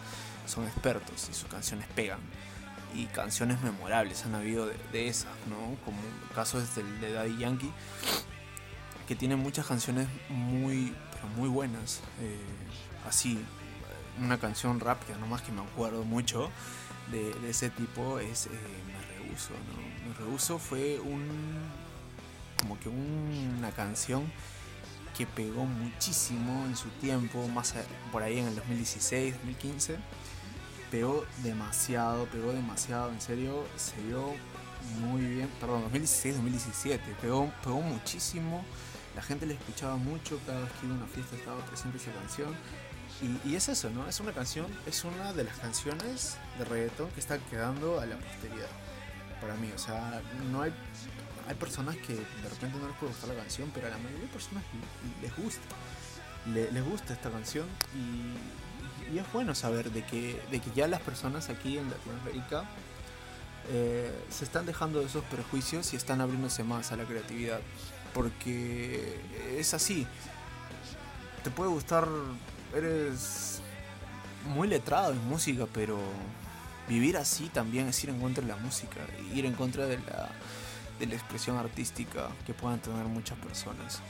son 0.45 0.65
expertos 0.65 1.27
y 1.29 1.33
sus 1.33 1.49
canciones 1.49 1.87
pegan. 1.95 2.19
Y 2.93 3.05
canciones 3.07 3.61
memorables 3.61 4.23
han 4.25 4.35
habido 4.35 4.67
de, 4.67 5.07
esas, 5.07 5.31
¿no? 5.49 5.75
Como 5.83 5.97
el 5.99 6.35
caso 6.35 6.61
es 6.61 6.75
del 6.75 7.01
de 7.01 7.11
Daddy 7.11 7.37
Yankee, 7.37 7.71
que 9.07 9.15
tiene 9.15 9.35
muchas 9.35 9.65
canciones 9.65 10.07
muy, 10.29 10.93
muy 11.27 11.49
buenas. 11.49 12.01
Eh, 12.21 12.39
así, 13.07 13.39
una 14.19 14.39
canción 14.39 14.79
rápida, 14.79 15.17
nomás 15.17 15.41
que 15.41 15.51
me 15.51 15.61
acuerdo 15.61 16.03
mucho 16.03 16.49
de, 17.11 17.33
ese 17.49 17.69
tipo 17.69 18.19
es 18.19 18.47
eh, 18.47 18.49
Me 18.87 19.25
Rehuso, 19.25 19.53
¿no? 19.53 20.09
Me 20.09 20.13
Rehuso 20.15 20.59
fue 20.59 20.99
un 20.99 21.83
como 22.63 22.79
que 22.79 22.87
una 22.87 23.71
canción 23.71 24.23
que 25.17 25.27
pegó 25.27 25.65
muchísimo 25.65 26.65
en 26.65 26.75
su 26.75 26.87
tiempo, 26.89 27.47
más 27.49 27.75
por 28.11 28.23
ahí 28.23 28.39
en 28.39 28.47
el 28.47 28.55
2016, 28.55 29.33
2015. 29.33 29.97
Pegó 30.89 31.25
demasiado, 31.43 32.25
pegó 32.27 32.53
demasiado, 32.53 33.11
en 33.11 33.19
serio, 33.19 33.65
se 33.75 34.01
dio 34.03 34.33
muy 35.01 35.21
bien, 35.21 35.49
perdón, 35.59 35.81
2016, 35.83 36.35
2017, 36.35 37.03
pegó, 37.21 37.51
pegó 37.63 37.81
muchísimo, 37.81 38.63
la 39.15 39.21
gente 39.21 39.45
le 39.45 39.53
escuchaba 39.53 39.95
mucho, 39.97 40.39
cada 40.45 40.61
vez 40.61 40.71
que 40.79 40.85
iba 40.85 40.95
a 40.95 40.97
una 40.97 41.07
fiesta 41.07 41.35
estaba 41.35 41.63
presente 41.65 41.97
esa 41.97 42.11
canción. 42.11 42.55
Y, 43.21 43.49
y, 43.49 43.55
es 43.55 43.69
eso, 43.69 43.89
¿no? 43.89 44.07
Es 44.07 44.19
una 44.19 44.33
canción, 44.33 44.67
es 44.85 45.03
una 45.03 45.33
de 45.33 45.43
las 45.43 45.57
canciones 45.59 46.37
de 46.57 46.65
reggaetón 46.65 47.09
que 47.11 47.19
está 47.19 47.37
quedando 47.37 47.99
a 47.99 48.05
la 48.05 48.17
posteridad. 48.17 48.69
Para 49.39 49.55
mí, 49.55 49.69
o 49.73 49.77
sea, 49.77 50.21
no 50.51 50.61
hay 50.61 50.73
hay 51.47 51.55
personas 51.55 51.95
que 51.97 52.13
de 52.13 52.49
repente 52.49 52.77
no 52.79 52.87
les 52.87 52.97
puede 52.97 53.11
gustar 53.11 53.29
la 53.29 53.35
canción, 53.35 53.71
pero 53.73 53.87
a 53.87 53.89
la 53.89 53.97
mayoría 53.97 54.21
de 54.21 54.27
personas 54.27 54.63
les 55.21 55.35
gusta. 55.35 55.61
les 56.45 56.85
gusta 56.85 57.13
esta 57.13 57.29
canción 57.29 57.67
y, 57.95 59.17
es 59.17 59.31
bueno 59.31 59.53
saber 59.53 59.91
de 59.91 60.03
que, 60.03 60.41
de 60.49 60.59
que 60.59 60.71
ya 60.73 60.87
las 60.87 60.99
personas 61.01 61.49
aquí 61.49 61.77
en 61.77 61.87
Latinoamérica 61.87 62.63
eh, 63.69 64.11
se 64.31 64.43
están 64.43 64.65
dejando 64.65 65.01
de 65.01 65.05
esos 65.05 65.23
prejuicios 65.25 65.93
y 65.93 65.97
están 65.97 66.19
abriéndose 66.19 66.63
más 66.63 66.91
a 66.91 66.95
la 66.95 67.03
creatividad. 67.03 67.59
Porque 68.13 69.19
es 69.57 69.73
así. 69.73 70.05
Te 71.43 71.49
puede 71.49 71.69
gustar, 71.69 72.07
eres 72.75 73.61
muy 74.55 74.67
letrado 74.67 75.11
en 75.11 75.27
música, 75.27 75.65
pero 75.73 75.99
vivir 76.87 77.17
así 77.17 77.49
también 77.49 77.87
es 77.87 78.03
ir 78.03 78.09
en 78.09 78.19
contra 78.19 78.41
de 78.41 78.49
la 78.49 78.57
música, 78.57 78.99
ir 79.33 79.45
en 79.45 79.53
contra 79.53 79.85
de 79.85 79.97
la 79.99 80.29
de 80.99 81.07
la 81.07 81.15
expresión 81.15 81.57
artística 81.57 82.29
que 82.45 82.53
puedan 82.53 82.79
tener 82.79 83.05
muchas 83.05 83.37
personas. 83.39 84.01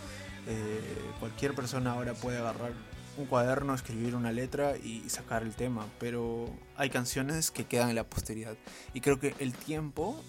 Eh, 0.48 0.82
cualquier 1.20 1.56
persona 1.56 1.94
ahora 1.94 2.14
puede 2.14 2.38
agarrar 2.38 2.74
un 3.18 3.26
cuaderno, 3.26 3.74
escribir 3.74 4.16
una 4.16 4.32
letra 4.32 4.76
y 4.78 5.08
sacar 5.10 5.44
el 5.44 5.56
tema, 5.56 5.86
pero 6.00 6.50
hay 6.76 6.90
canciones 6.90 7.52
que 7.52 7.66
quedan 7.66 7.90
en 7.90 7.96
la 7.96 8.04
posteridad. 8.04 8.56
Y 8.94 9.02
creo 9.02 9.20
que 9.20 9.36
el 9.40 9.54
tiempo 9.54 10.22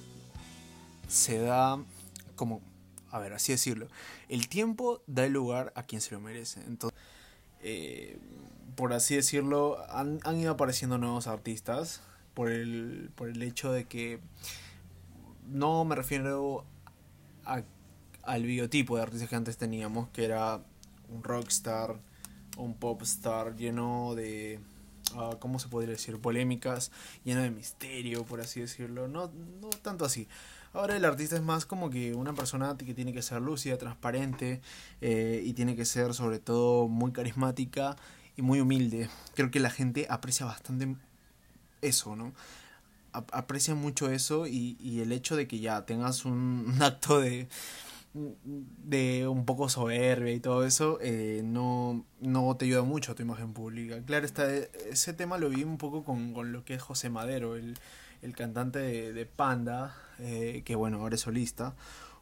se 1.08 1.38
da 1.38 1.78
como, 2.36 2.60
a 3.14 3.20
ver, 3.20 3.32
así 3.32 3.52
decirlo, 3.52 3.86
el 4.28 4.48
tiempo 4.48 5.00
da 5.06 5.24
el 5.24 5.32
lugar 5.32 5.72
a 5.76 5.84
quien 5.84 6.00
se 6.00 6.16
lo 6.16 6.20
merece. 6.20 6.60
Entonces, 6.66 6.98
eh, 7.62 8.18
por 8.74 8.92
así 8.92 9.14
decirlo, 9.14 9.78
han, 9.88 10.18
han, 10.24 10.40
ido 10.40 10.50
apareciendo 10.50 10.98
nuevos 10.98 11.28
artistas 11.28 12.00
por 12.34 12.50
el, 12.50 13.12
por 13.14 13.28
el 13.28 13.40
hecho 13.44 13.70
de 13.70 13.84
que 13.84 14.18
no 15.46 15.84
me 15.84 15.94
refiero 15.94 16.64
al 17.44 18.42
biotipo 18.42 18.96
de 18.96 19.02
artistas 19.02 19.28
que 19.28 19.36
antes 19.36 19.58
teníamos, 19.58 20.08
que 20.08 20.24
era 20.24 20.60
un 21.08 21.22
rockstar, 21.22 21.94
un 22.56 22.74
popstar 22.74 23.54
lleno 23.54 24.16
de, 24.16 24.58
uh, 25.14 25.38
¿cómo 25.38 25.60
se 25.60 25.68
podría 25.68 25.92
decir? 25.92 26.20
Polémicas, 26.20 26.90
lleno 27.22 27.42
de 27.42 27.52
misterio, 27.52 28.24
por 28.24 28.40
así 28.40 28.60
decirlo. 28.60 29.06
No, 29.06 29.30
no 29.60 29.70
tanto 29.70 30.04
así. 30.04 30.26
Ahora 30.74 30.96
el 30.96 31.04
artista 31.04 31.36
es 31.36 31.42
más 31.42 31.66
como 31.66 31.88
que 31.88 32.14
una 32.14 32.34
persona 32.34 32.76
que 32.76 32.94
tiene 32.94 33.12
que 33.12 33.22
ser 33.22 33.40
lúcida, 33.40 33.78
transparente 33.78 34.60
eh, 35.00 35.42
y 35.44 35.54
tiene 35.54 35.76
que 35.76 35.84
ser 35.84 36.12
sobre 36.14 36.40
todo 36.40 36.88
muy 36.88 37.12
carismática 37.12 37.96
y 38.36 38.42
muy 38.42 38.60
humilde. 38.60 39.08
Creo 39.34 39.50
que 39.50 39.60
la 39.60 39.70
gente 39.70 40.06
aprecia 40.10 40.44
bastante 40.46 40.96
eso, 41.80 42.16
¿no? 42.16 42.32
aprecia 43.12 43.74
mucho 43.74 44.10
eso 44.10 44.46
y, 44.46 45.00
el 45.00 45.12
hecho 45.12 45.36
de 45.36 45.46
que 45.46 45.60
ya 45.60 45.86
tengas 45.86 46.24
un, 46.24 46.76
acto 46.80 47.20
de, 47.20 47.48
de 48.12 49.28
un 49.28 49.44
poco 49.44 49.68
soberbia 49.68 50.32
y 50.32 50.40
todo 50.40 50.64
eso 50.64 50.98
eh, 51.00 51.42
no, 51.44 52.04
no 52.20 52.56
te 52.56 52.64
ayuda 52.64 52.82
mucho 52.82 53.12
a 53.12 53.14
tu 53.14 53.22
imagen 53.22 53.52
pública. 53.52 54.02
Claro, 54.04 54.26
está, 54.26 54.52
ese 54.52 55.12
tema 55.12 55.38
lo 55.38 55.48
vi 55.50 55.64
un 55.64 55.78
poco 55.78 56.04
con, 56.04 56.34
lo 56.52 56.64
que 56.64 56.74
es 56.74 56.82
José 56.82 57.10
Madero, 57.10 57.56
el, 57.56 57.78
cantante 58.32 58.78
de, 59.12 59.26
Panda, 59.26 59.94
eh, 60.18 60.62
que 60.64 60.74
bueno, 60.74 61.00
ahora 61.00 61.16
es 61.16 61.20
solista. 61.20 61.74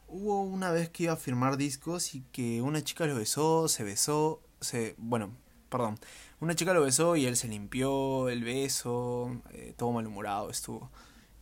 Hubo 0.09 0.43
una 0.43 0.71
vez 0.71 0.91
que 0.91 1.05
iba 1.05 1.12
a 1.12 1.17
firmar 1.17 1.57
discos 1.57 2.15
y 2.15 2.23
que 2.33 2.61
una 2.61 2.83
chica 2.83 3.07
lo 3.07 3.15
besó, 3.15 3.69
se 3.69 3.85
besó, 3.85 4.41
se, 4.61 4.95
bueno, 4.99 5.31
perdón, 5.69 5.99
una 6.41 6.55
chica 6.55 6.75
lo 6.75 6.83
besó 6.83 7.17
y 7.17 7.27
él 7.27 7.37
se 7.37 7.49
limpió 7.49 8.29
el 8.29 8.45
beso, 8.45 9.41
eh, 9.53 9.75
todo 9.77 9.93
malhumorado 9.93 10.51
estuvo. 10.51 10.91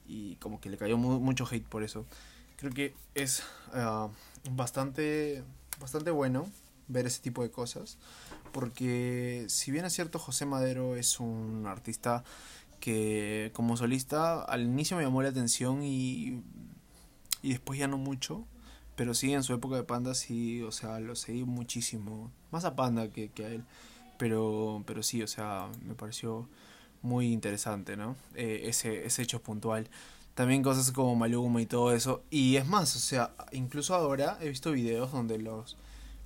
Y 0.07 0.37
como 0.37 0.61
que 0.61 0.69
le 0.69 0.77
cayó 0.77 0.99
mucho 0.99 1.47
hate 1.51 1.67
por 1.67 1.83
eso. 1.83 2.05
Creo 2.57 2.73
que 2.73 2.95
es 3.15 3.43
ah, 3.73 4.09
bastante, 4.51 5.43
bastante 5.81 6.11
bueno 6.11 6.51
ver 6.89 7.07
ese 7.07 7.23
tipo 7.23 7.43
de 7.43 7.51
cosas. 7.51 7.97
Porque 8.53 9.47
si 9.49 9.71
bien 9.71 9.85
es 9.85 9.93
cierto, 9.93 10.19
José 10.19 10.45
Madero 10.45 10.97
es 10.97 11.21
un 11.21 11.67
artista 11.67 12.25
que 12.81 13.51
como 13.55 13.77
solista 13.77 14.43
al 14.43 14.63
inicio 14.63 14.97
me 14.97 15.05
llamó 15.05 15.23
la 15.23 15.29
atención 15.29 15.83
y, 15.83 16.43
y 17.43 17.51
después 17.51 17.79
ya 17.79 17.87
no 17.87 17.99
mucho. 17.99 18.45
Pero 18.97 19.15
sí, 19.15 19.33
en 19.33 19.43
su 19.43 19.55
época 19.55 19.77
de 19.77 19.85
Panda 19.85 20.15
sí, 20.15 20.63
o 20.63 20.73
sea, 20.73 21.01
lo 21.01 21.15
seguí 21.17 21.45
muchísimo. 21.45 22.31
Más 22.51 22.65
a 22.65 22.77
Panda 22.77 23.11
que, 23.11 23.31
que 23.31 23.45
a 23.45 23.49
él. 23.49 23.65
Pero, 24.19 24.83
pero 24.87 25.03
sí, 25.03 25.23
o 25.23 25.27
sea, 25.27 25.69
me 25.87 25.95
pareció 25.95 26.49
muy 27.03 27.33
interesante, 27.33 27.97
¿no? 27.97 28.17
Eh, 28.35 28.63
ese, 28.65 29.07
ese 29.07 29.23
hecho 29.23 29.43
puntual. 29.43 29.89
También 30.35 30.63
cosas 30.63 30.93
como 30.93 31.17
Maluma 31.17 31.63
y 31.63 31.67
todo 31.67 31.95
eso. 31.95 32.23
Y 32.31 32.57
es 32.57 32.67
más, 32.67 32.95
o 32.97 32.99
sea, 32.99 33.35
incluso 33.53 33.95
ahora 33.95 34.39
he 34.41 34.49
visto 34.49 34.73
videos 34.73 35.13
donde 35.13 35.39
los, 35.39 35.77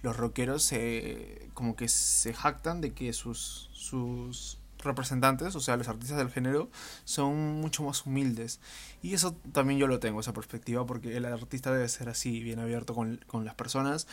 los 0.02 0.16
rockeros 0.16 0.62
se, 0.62 1.48
como 1.54 1.76
que 1.76 1.88
se 1.88 2.34
jactan 2.34 2.80
de 2.80 2.92
que 2.92 3.12
sus, 3.12 3.70
sus 3.72 4.58
representantes, 4.85 5.57
o 5.57 5.61
sea, 5.61 5.77
los 5.77 5.88
artistas 5.88 6.18
del 6.18 6.31
género, 6.31 6.68
son 7.05 7.61
mucho 7.61 7.83
más 7.83 8.07
humildes. 8.07 8.61
Y 9.03 9.14
eso 9.14 9.35
también 9.53 9.79
yo 9.81 9.87
lo 9.87 9.99
tengo, 9.99 10.20
esa 10.20 10.33
perspectiva, 10.33 10.87
porque 10.87 11.16
el 11.16 11.25
artista 11.25 11.73
debe 11.73 11.88
ser 11.88 12.09
así, 12.09 12.40
bien 12.40 12.61
abierto 12.61 12.94
con, 12.94 13.20
con 13.27 13.44
las 13.44 13.55
personas 13.55 14.07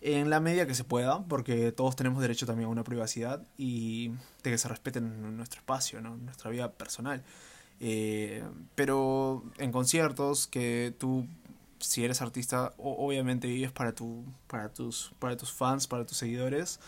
en 0.00 0.30
la 0.30 0.40
medida 0.40 0.66
que 0.66 0.74
se 0.74 0.84
pueda, 0.84 1.24
porque 1.24 1.72
todos 1.72 1.96
tenemos 1.96 2.20
derecho 2.20 2.46
también 2.46 2.68
a 2.68 2.70
una 2.70 2.84
privacidad 2.84 3.42
y 3.56 4.10
de 4.42 4.50
que 4.50 4.58
se 4.58 4.68
respeten 4.68 5.36
nuestro 5.36 5.60
espacio, 5.60 6.00
¿no? 6.00 6.16
nuestra 6.16 6.50
vida 6.50 6.72
personal. 6.72 7.24
Eh, 7.80 8.42
pero 8.74 9.42
en 9.58 9.72
conciertos 9.72 10.46
que 10.46 10.94
tú, 10.98 11.26
si 11.80 12.04
eres 12.04 12.22
artista, 12.22 12.72
obviamente 12.78 13.48
vives 13.48 13.72
para, 13.72 13.92
tu, 13.92 14.24
para, 14.46 14.68
tus, 14.68 15.12
para 15.18 15.36
tus 15.36 15.52
fans, 15.52 15.86
para 15.86 16.06
tus 16.06 16.18
seguidores, 16.18 16.80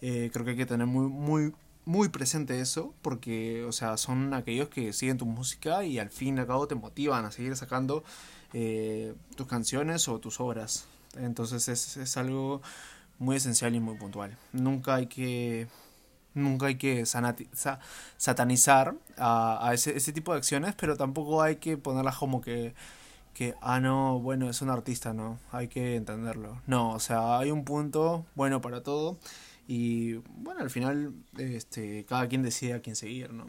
eh, 0.00 0.30
creo 0.32 0.44
que 0.44 0.52
hay 0.52 0.56
que 0.56 0.66
tener 0.66 0.86
muy, 0.86 1.08
muy, 1.08 1.52
muy 1.84 2.08
presente 2.08 2.60
eso, 2.60 2.94
porque, 3.02 3.64
o 3.64 3.72
sea, 3.72 3.96
son 3.96 4.34
aquellos 4.34 4.68
que 4.68 4.92
siguen 4.92 5.18
tu 5.18 5.26
música 5.26 5.84
y 5.84 5.98
al 5.98 6.10
fin 6.10 6.36
y 6.36 6.40
al 6.40 6.46
cabo 6.46 6.66
te 6.68 6.74
motivan 6.74 7.24
a 7.24 7.30
seguir 7.30 7.56
sacando 7.56 8.04
eh, 8.52 9.14
tus 9.36 9.46
canciones 9.46 10.08
o 10.08 10.18
tus 10.18 10.40
obras. 10.40 10.86
Entonces 11.16 11.68
es, 11.68 11.96
es 11.96 12.16
algo 12.16 12.62
muy 13.18 13.36
esencial 13.36 13.74
y 13.74 13.80
muy 13.80 13.96
puntual. 13.96 14.36
Nunca 14.52 14.96
hay 14.96 15.06
que 15.06 15.68
nunca 16.34 16.66
hay 16.66 16.76
que 16.76 17.04
satanizar 17.06 18.94
a, 19.18 19.70
ese, 19.74 19.96
ese, 19.96 20.12
tipo 20.12 20.32
de 20.32 20.38
acciones, 20.38 20.74
pero 20.76 20.96
tampoco 20.96 21.42
hay 21.42 21.56
que 21.56 21.76
ponerlas 21.76 22.16
como 22.16 22.40
que, 22.40 22.74
que, 23.34 23.54
ah, 23.60 23.80
no, 23.80 24.20
bueno, 24.20 24.48
es 24.48 24.62
un 24.62 24.70
artista, 24.70 25.12
no, 25.12 25.38
hay 25.52 25.68
que 25.68 25.96
entenderlo. 25.96 26.60
No, 26.66 26.92
o 26.92 27.00
sea, 27.00 27.38
hay 27.38 27.50
un 27.50 27.64
punto 27.64 28.26
bueno 28.34 28.60
para 28.60 28.82
todo 28.82 29.18
y 29.72 30.14
bueno, 30.34 30.62
al 30.62 30.70
final 30.70 31.14
este, 31.38 32.04
cada 32.04 32.26
quien 32.26 32.42
decide 32.42 32.72
a 32.72 32.80
quién 32.80 32.96
seguir, 32.96 33.32
¿no? 33.32 33.46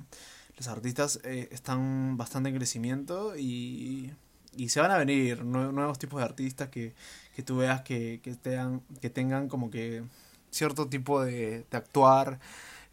Los 0.56 0.68
artistas 0.68 1.20
eh, 1.24 1.50
están 1.52 2.16
bastante 2.16 2.50
en 2.50 2.58
crecimiento 2.58 3.36
y, 3.36 4.14
y 4.56 4.70
se 4.70 4.82
van 4.82 4.92
a 4.92 5.00
venir 5.00 5.44
nuevos 5.44 5.98
tipos 5.98 6.20
de 6.20 6.26
artistas 6.26 6.70
que, 6.70 6.94
que 7.36 7.42
tú 7.42 7.58
veas 7.58 7.82
que, 7.82 8.20
que, 8.22 8.36
tengan, 8.36 8.84
que 9.02 9.10
tengan 9.10 9.48
como 9.48 9.72
que 9.72 10.04
cierto 10.52 10.88
tipo 10.90 11.24
de, 11.24 11.66
de 11.72 11.78
actuar, 11.78 12.40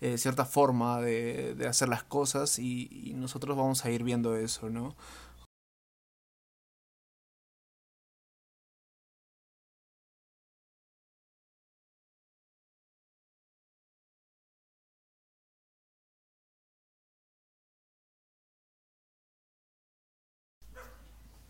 eh, 0.00 0.16
cierta 0.16 0.46
forma 0.46 1.02
de, 1.02 1.54
de, 1.54 1.66
hacer 1.66 1.90
las 1.90 2.04
cosas 2.04 2.58
y, 2.58 2.88
y, 2.90 3.12
nosotros 3.12 3.58
vamos 3.58 3.84
a 3.84 3.90
ir 3.90 4.04
viendo 4.04 4.36
eso, 4.36 4.70
¿no? 4.70 4.96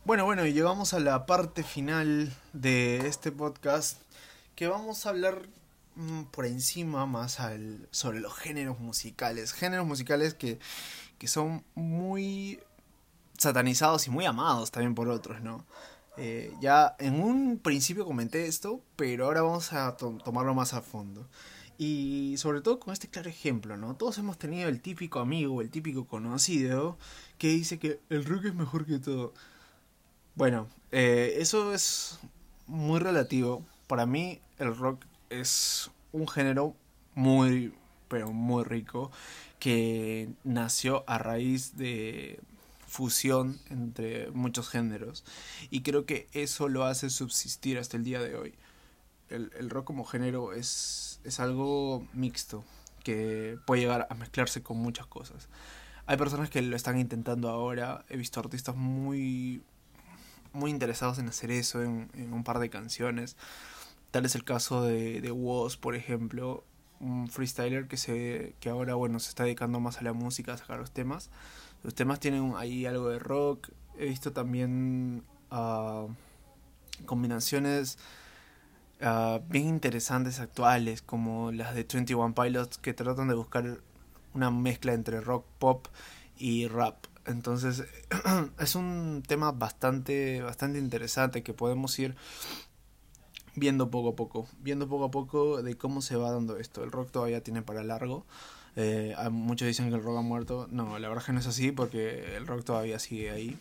Bueno, 0.09 0.25
bueno, 0.25 0.47
y 0.47 0.55
llegamos 0.55 0.95
a 0.95 1.01
la 1.01 1.27
parte 1.27 1.63
final 1.63 2.33
de 2.55 3.07
este 3.07 3.31
podcast 3.31 4.01
que 4.55 4.67
vamos 4.67 5.05
a 5.05 5.11
hablar 5.11 5.51
mmm, 5.97 6.23
por 6.23 6.47
encima 6.47 7.05
más 7.05 7.41
al, 7.41 7.87
sobre 7.91 8.19
los 8.19 8.35
géneros 8.35 8.81
musicales. 8.81 9.53
Géneros 9.53 9.87
musicales 9.87 10.33
que, 10.33 10.61
que 11.19 11.29
son 11.29 11.63
muy 11.75 12.59
satanizados 13.37 14.07
y 14.07 14.11
muy 14.11 14.25
amados 14.25 14.71
también 14.71 14.95
por 14.95 15.11
otros, 15.11 15.43
¿no? 15.43 15.67
Eh, 16.17 16.55
ya 16.59 16.97
en 17.01 17.21
un 17.23 17.59
principio 17.59 18.07
comenté 18.07 18.47
esto, 18.47 18.81
pero 18.97 19.27
ahora 19.27 19.43
vamos 19.43 19.75
a 19.75 19.95
to 19.99 20.17
tomarlo 20.25 20.55
más 20.55 20.73
a 20.73 20.81
fondo. 20.81 21.29
Y 21.77 22.37
sobre 22.39 22.63
todo 22.63 22.81
con 22.81 22.95
este 22.95 23.09
claro 23.09 23.29
ejemplo, 23.29 23.77
¿no? 23.77 23.95
Todos 23.95 24.17
hemos 24.17 24.39
tenido 24.39 24.71
el 24.71 24.81
típico 24.81 25.21
amigo, 25.21 25.61
el 25.61 25.69
típico 25.69 26.07
conocido, 26.07 26.97
que 27.37 27.49
dice 27.49 27.79
que 27.79 28.01
el 28.09 28.25
rock 28.25 28.47
es 28.47 28.55
mejor 28.55 28.87
que 28.87 28.99
todo. 28.99 29.35
Bueno, 30.39 30.69
eh, 30.93 31.35
eso 31.39 31.75
es 31.75 32.21
muy 32.69 33.01
relativo. 33.01 33.65
Para 33.89 34.07
mí 34.07 34.41
el 34.61 34.77
rock 34.77 35.05
es 35.31 35.91
un 36.13 36.29
género 36.29 36.77
muy, 37.17 37.75
pero 38.07 38.31
muy 38.31 38.63
rico, 38.63 39.11
que 39.59 40.31
nació 40.45 41.03
a 41.09 41.19
raíz 41.19 41.77
de 41.77 42.39
fusión 42.87 43.59
entre 43.69 44.31
muchos 44.31 44.69
géneros. 44.69 45.25
Y 45.71 45.83
creo 45.83 46.07
que 46.07 46.29
eso 46.33 46.69
lo 46.69 46.85
hace 46.85 47.11
subsistir 47.11 47.77
hasta 47.77 47.97
el 47.97 48.05
día 48.05 48.21
de 48.21 48.37
hoy. 48.37 48.55
El, 49.31 49.51
el 49.59 49.71
rock 49.71 49.87
como 49.87 50.05
género 50.05 50.53
es, 50.53 51.21
es 51.25 51.41
algo 51.41 52.07
mixto, 52.13 52.63
que 53.03 53.59
puede 53.67 53.81
llegar 53.83 54.07
a 54.09 54.15
mezclarse 54.15 54.63
con 54.63 54.77
muchas 54.77 55.09
cosas. 55.09 55.49
Hay 56.07 56.17
personas 56.17 56.49
que 56.49 56.63
lo 56.63 56.77
están 56.77 56.97
intentando 56.97 57.49
ahora. 57.49 58.05
He 58.09 58.17
visto 58.17 58.39
artistas 58.39 58.77
muy 58.77 59.63
muy 60.53 60.71
interesados 60.71 61.19
en 61.19 61.29
hacer 61.29 61.51
eso 61.51 61.83
en, 61.83 62.11
en, 62.15 62.33
un 62.33 62.45
par 62.45 62.59
de 62.59 62.71
canciones. 62.71 63.37
Tal 64.11 64.25
es 64.25 64.35
el 64.35 64.45
caso 64.45 64.83
de, 64.83 65.21
de 65.21 65.31
Woz, 65.31 65.77
por 65.77 65.95
ejemplo, 65.95 66.65
un 67.01 67.29
freestyler 67.29 67.87
que, 67.87 67.97
se, 67.97 68.55
que 68.61 68.71
ahora 68.71 68.95
bueno, 68.95 69.21
se 69.21 69.29
está 69.29 69.45
dedicando 69.45 69.81
más 69.81 69.99
a 69.99 70.03
la 70.03 70.13
música, 70.13 70.55
a 70.55 70.57
sacar 70.57 70.79
los 70.79 70.91
temas. 70.91 71.31
Los 71.83 71.95
temas 71.95 72.21
tienen 72.21 72.55
ahí 72.57 72.87
algo 72.87 73.09
de 73.09 73.19
rock. 73.19 73.69
He 73.99 74.07
visto 74.07 74.33
también 74.33 75.23
uh, 75.51 76.09
combinaciones 77.07 77.99
uh, 79.01 79.41
bien 79.49 79.69
interesantes 79.69 80.41
actuales, 80.41 81.03
como 81.03 81.53
las 81.53 81.75
de 81.75 81.85
21 81.85 82.35
Pilots, 82.35 82.79
que 82.79 82.95
tratan 82.95 83.29
de 83.29 83.35
buscar 83.35 83.79
una 84.35 84.51
mezcla 84.51 84.93
entre 84.93 85.21
rock, 85.21 85.45
pop 85.59 85.87
y 86.37 86.67
rap. 86.67 87.07
Entonces 87.29 87.85
es 88.59 88.75
un 88.75 89.23
tema 89.27 89.53
bastante, 89.53 90.43
bastante 90.43 90.79
interesante 90.79 91.43
que 91.43 91.53
podemos 91.55 91.99
ir 91.99 92.17
viendo 93.55 93.91
poco 93.91 94.11
a 94.11 94.17
poco, 94.17 94.49
viendo 94.61 94.89
poco 94.89 95.05
a 95.05 95.11
poco 95.11 95.63
de 95.63 95.77
cómo 95.77 96.01
se 96.01 96.17
va 96.17 96.33
dando 96.33 96.57
esto. 96.57 96.83
El 96.83 96.91
rock 96.91 97.11
todavía 97.11 97.43
tiene 97.43 97.63
para 97.63 97.85
largo. 97.85 98.25
Eh, 98.77 99.15
muchos 99.31 99.67
dicen 99.67 99.89
que 99.89 99.97
el 99.97 100.03
rock 100.03 100.19
ha 100.19 100.23
muerto. 100.23 100.69
No, 100.71 100.99
la 100.99 101.09
verdad 101.09 101.25
que 101.25 101.33
no 101.33 101.41
es 101.41 101.47
así 101.47 101.73
porque 101.73 102.37
el 102.37 102.47
rock 102.47 102.65
todavía 102.65 102.99
sigue 102.99 103.31
ahí. 103.31 103.59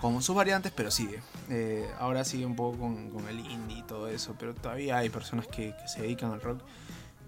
Con 0.00 0.20
sus 0.22 0.34
variantes, 0.34 0.72
pero 0.74 0.90
sigue. 0.90 1.22
Eh, 1.50 1.88
ahora 1.98 2.24
sigue 2.24 2.44
un 2.44 2.56
poco 2.56 2.78
con, 2.78 3.28
el 3.28 3.38
indie 3.38 3.78
y 3.78 3.82
todo 3.84 4.08
eso, 4.08 4.34
pero 4.38 4.52
todavía 4.54 4.98
hay 4.98 5.08
personas 5.08 5.46
que 5.46 5.72
se 5.86 6.02
dedican 6.02 6.32
al 6.32 6.40
rock 6.40 6.62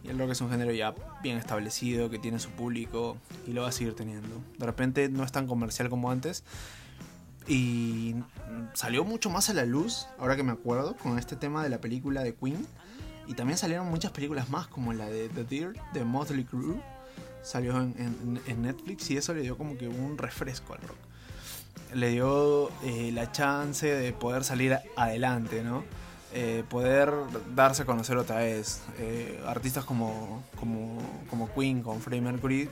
y 0.07 0.11
el 0.11 0.19
rock 0.19 0.31
es 0.31 0.41
un 0.41 0.51
género 0.51 0.73
ya 0.73 0.95
bien 1.23 1.37
establecido, 1.37 2.09
que 2.11 2.19
tiene 2.19 2.39
su 2.39 2.51
público 2.51 3.17
y 3.47 3.53
lo 3.53 3.63
va 3.63 3.69
a 3.69 3.73
seguir 3.73 3.95
teniendo. 3.95 4.41
De 4.59 4.67
repente 4.67 5.09
no 5.09 5.25
es 5.25 5.33
tan 5.33 5.47
comercial 5.47 5.89
como 5.89 6.11
antes. 6.11 6.45
Y 7.49 8.15
salió 8.75 9.05
mucho 9.05 9.31
más 9.31 9.51
a 9.51 9.55
la 9.55 9.65
luz, 9.65 10.07
ahora 10.19 10.37
que 10.37 10.43
me 10.43 10.53
acuerdo, 10.53 10.97
con 10.97 11.19
este 11.19 11.37
tema 11.37 11.63
de 11.63 11.71
la 11.71 11.81
película 11.81 12.23
de 12.23 12.35
Queen. 12.35 12.67
Y 13.27 13.35
también 13.35 13.59
salieron 13.59 13.89
muchas 13.89 14.13
películas 14.13 14.49
más, 14.49 14.69
como 14.69 14.93
la 14.93 15.07
de 15.07 15.29
The 15.29 15.45
Dirt, 15.45 15.77
de 15.93 16.05
Motley 16.05 16.45
Crue. 16.45 16.81
Salió 17.43 17.81
en, 17.81 18.63
Netflix 18.63 19.11
y 19.11 19.17
eso 19.17 19.35
le 19.35 19.43
dio 19.43 19.57
como 19.57 19.77
que 19.77 19.89
un 19.89 20.19
refresco 20.19 20.75
al 20.75 20.83
rock. 20.83 20.97
Le 21.95 22.11
dio 22.11 22.71
eh, 22.85 23.11
la 23.13 23.31
chance 23.31 23.87
de 23.87 24.13
poder 24.13 24.43
salir 24.45 24.79
adelante, 24.97 25.63
¿no? 25.63 25.85
Eh, 26.39 26.65
poder 26.69 27.15
darse 27.55 27.83
a 27.83 27.87
conocer 27.87 28.19
otra 28.19 28.41
vez. 28.41 28.83
Eh, 28.99 29.43
artistas 29.47 29.87
como, 29.87 30.43
como, 30.61 30.99
como 31.31 31.51
Queen, 31.55 31.83
con 31.83 32.03
Freddie 32.03 32.21
Mercury, 32.21 32.69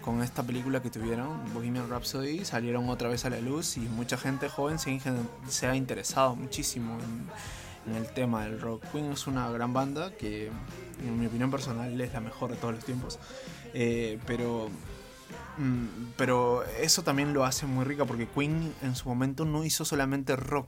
con 0.00 0.20
esta 0.20 0.42
película 0.42 0.82
que 0.82 0.90
tuvieron, 0.90 1.54
Bohemian 1.54 1.88
Rhapsody, 1.88 2.44
salieron 2.44 2.88
otra 2.88 3.08
vez 3.08 3.24
a 3.24 3.30
la 3.30 3.40
luz 3.40 3.76
y 3.76 3.82
mucha 3.82 4.16
gente 4.16 4.48
joven 4.48 4.80
se, 4.80 5.66
ha 5.68 5.76
interesado 5.76 6.34
muchísimo 6.34 6.98
en, 7.86 7.92
en, 7.92 8.02
el 8.02 8.12
tema 8.12 8.42
del 8.46 8.60
rock. 8.60 8.82
Queen 8.90 9.12
es 9.12 9.28
una 9.28 9.48
gran 9.48 9.72
banda 9.72 10.10
que, 10.16 10.50
en 10.98 11.20
mi 11.20 11.26
opinión 11.26 11.52
personal, 11.52 12.00
es 12.00 12.12
la 12.12 12.20
mejor 12.20 12.50
de 12.50 12.56
todos 12.56 12.74
los 12.74 12.84
tiempos. 12.84 13.20
Eh, 13.74 14.18
pero 14.26 14.70
mm, 15.58 16.14
pero 16.16 16.64
eso 16.80 17.04
también 17.04 17.32
lo 17.32 17.44
hace 17.44 17.66
muy 17.66 17.84
rica 17.84 18.04
porque 18.06 18.26
Queen 18.26 18.74
en 18.82 18.96
su 18.96 19.08
momento 19.08 19.44
no 19.44 19.64
hizo 19.64 19.84
solamente 19.84 20.34
rock, 20.34 20.66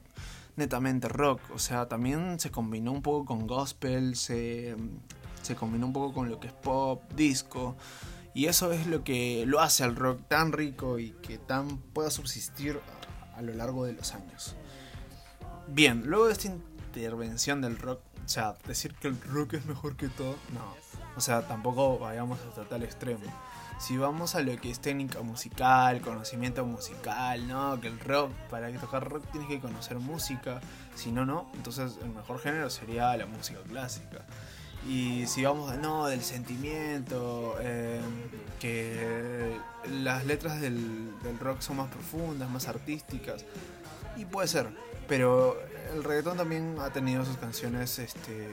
netamente 0.56 1.08
rock, 1.08 1.40
o 1.54 1.58
sea, 1.58 1.86
también 1.86 2.40
se 2.40 2.50
combinó 2.50 2.92
un 2.92 3.02
poco 3.02 3.24
con 3.24 3.46
gospel, 3.46 4.16
se, 4.16 4.76
se 5.42 5.54
combinó 5.54 5.86
un 5.86 5.92
poco 5.92 6.14
con 6.14 6.28
lo 6.28 6.40
que 6.40 6.48
es 6.48 6.52
pop, 6.52 7.02
disco, 7.14 7.76
y 8.34 8.46
eso 8.46 8.72
es 8.72 8.86
lo 8.86 9.04
que 9.04 9.44
lo 9.46 9.60
hace 9.60 9.84
al 9.84 9.96
rock 9.96 10.20
tan 10.28 10.52
rico 10.52 10.98
y 10.98 11.10
que 11.22 11.38
tan 11.38 11.78
pueda 11.78 12.10
subsistir 12.10 12.80
a, 13.34 13.38
a 13.38 13.42
lo 13.42 13.52
largo 13.54 13.84
de 13.84 13.92
los 13.92 14.14
años. 14.14 14.56
Bien, 15.68 16.02
luego 16.06 16.26
de 16.26 16.32
esta 16.32 16.48
intervención 16.48 17.60
del 17.60 17.78
rock, 17.78 18.00
o 18.24 18.28
sea, 18.28 18.54
decir 18.66 18.94
que 18.94 19.08
el 19.08 19.20
rock 19.20 19.54
es 19.54 19.66
mejor 19.66 19.96
que 19.96 20.08
todo, 20.08 20.36
no, 20.54 20.74
o 21.16 21.20
sea, 21.20 21.46
tampoco 21.46 21.98
vayamos 21.98 22.38
hasta 22.48 22.64
tal 22.68 22.82
extremo 22.82 23.24
si 23.78 23.96
vamos 23.96 24.34
a 24.34 24.40
lo 24.40 24.56
que 24.56 24.70
es 24.70 24.80
técnica 24.80 25.20
musical, 25.22 26.00
conocimiento 26.00 26.64
musical, 26.64 27.46
¿no? 27.46 27.80
Que 27.80 27.88
el 27.88 28.00
rock, 28.00 28.32
para 28.50 28.72
tocar 28.72 29.08
rock 29.08 29.24
tienes 29.30 29.48
que 29.48 29.60
conocer 29.60 29.98
música, 29.98 30.60
si 30.94 31.12
no, 31.12 31.26
no, 31.26 31.50
entonces 31.54 31.98
el 32.02 32.10
mejor 32.10 32.38
género 32.40 32.70
sería 32.70 33.16
la 33.16 33.26
música 33.26 33.60
clásica. 33.68 34.24
Y 34.88 35.26
si 35.26 35.44
vamos 35.44 35.76
no, 35.78 36.06
del 36.06 36.22
sentimiento, 36.22 37.56
eh, 37.60 38.00
que 38.60 39.58
las 39.90 40.24
letras 40.24 40.60
del, 40.60 41.12
del 41.22 41.38
rock 41.38 41.60
son 41.60 41.78
más 41.78 41.88
profundas, 41.88 42.48
más 42.48 42.68
artísticas, 42.68 43.44
y 44.16 44.24
puede 44.24 44.48
ser, 44.48 44.68
pero 45.08 45.56
el 45.92 46.04
reggaetón 46.04 46.36
también 46.36 46.76
ha 46.80 46.90
tenido 46.90 47.24
sus 47.24 47.36
canciones 47.36 47.98
este, 47.98 48.48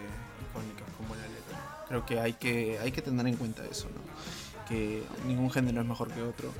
icónicas 0.49 0.88
como 0.97 1.15
la 1.15 1.21
letra. 1.21 1.86
Creo 1.88 2.05
que 2.05 2.19
hay 2.19 2.33
que, 2.33 2.79
hay 2.79 2.91
que 2.91 3.01
tener 3.01 3.25
en 3.27 3.38
cuenta 3.38 3.63
eso, 3.65 3.88
¿no? 3.89 4.42
Que 4.67 5.04
ningún 5.28 5.49
género 5.52 5.82
es 5.82 5.88
mejor 5.88 6.12
que 6.12 6.21
otro. 6.21 6.52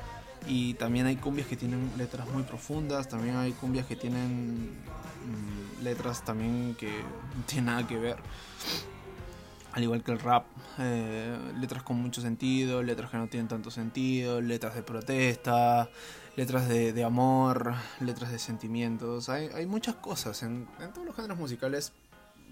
Y 0.48 0.74
también 0.74 1.06
hay 1.06 1.16
cumbias 1.16 1.48
que 1.48 1.56
tienen 1.56 1.90
letras 1.98 2.28
muy 2.30 2.44
profundas, 2.44 3.08
también 3.08 3.38
hay 3.38 3.54
cumbias 3.54 3.86
que 3.86 3.96
tienen 3.96 4.72
mmm, 4.72 5.84
letras 5.84 6.24
también 6.24 6.76
que 6.76 6.90
no 6.90 7.44
tienen 7.46 7.66
nada 7.66 7.88
que 7.88 7.98
ver. 7.98 8.18
al 9.72 9.82
igual 9.82 10.04
que 10.04 10.12
el 10.12 10.20
rap, 10.20 10.46
eh, 10.80 11.36
letras 11.60 11.82
con 11.82 11.98
mucho 11.98 12.22
sentido, 12.22 12.84
letras 12.84 13.10
que 13.10 13.18
no 13.18 13.28
tienen 13.28 13.48
tanto 13.48 13.72
sentido, 13.72 14.40
letras 14.40 14.76
de 14.76 14.84
protesta, 14.84 15.90
letras 16.36 16.68
de, 16.68 17.04
amor, 17.04 17.74
letras 18.00 18.32
de 18.32 18.38
sentimientos. 18.38 19.30
Hay, 19.30 19.66
muchas 19.66 19.96
cosas 19.96 20.44
en, 20.44 20.68
todos 20.94 21.08
los 21.08 21.16
géneros 21.16 21.38
musicales, 21.38 21.92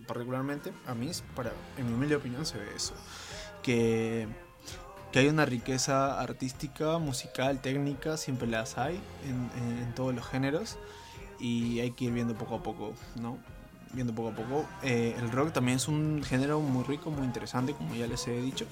particularmente 0.07 0.73
a 0.87 0.95
mí, 0.95 1.11
para, 1.35 1.51
en 1.77 1.87
mi 1.87 1.93
humilde 1.93 2.15
opinión, 2.15 2.45
se 2.45 2.57
ve 2.57 2.65
eso. 2.75 2.95
Que, 3.61 4.27
que 5.11 5.19
hay 5.19 5.27
una 5.27 5.45
riqueza 5.45 6.19
artística, 6.19 6.97
musical, 6.97 7.59
técnica, 7.59 8.17
siempre 8.17 8.47
las 8.47 8.77
hay 8.77 8.99
en, 9.25 9.81
en 9.83 9.93
todos 9.93 10.15
los 10.15 10.25
géneros 10.25 10.77
y 11.39 11.79
hay 11.79 11.91
que 11.91 12.05
ir 12.05 12.13
viendo 12.13 12.33
poco 12.35 12.55
a 12.55 12.63
poco, 12.63 12.93
¿no? 13.15 13.37
viendo 13.93 14.13
poco 14.13 14.29
a 14.29 14.31
poco. 14.31 14.65
Eh, 14.83 15.15
el 15.19 15.31
rock 15.31 15.51
también 15.53 15.77
es 15.77 15.87
un 15.87 16.23
género 16.23 16.59
muy 16.59 16.83
rico, 16.83 17.09
muy 17.11 17.25
interesante, 17.25 17.73
como 17.73 17.95
ya 17.95 18.07
les 18.07 18.27
he 18.27 18.41
dicho. 18.41 18.65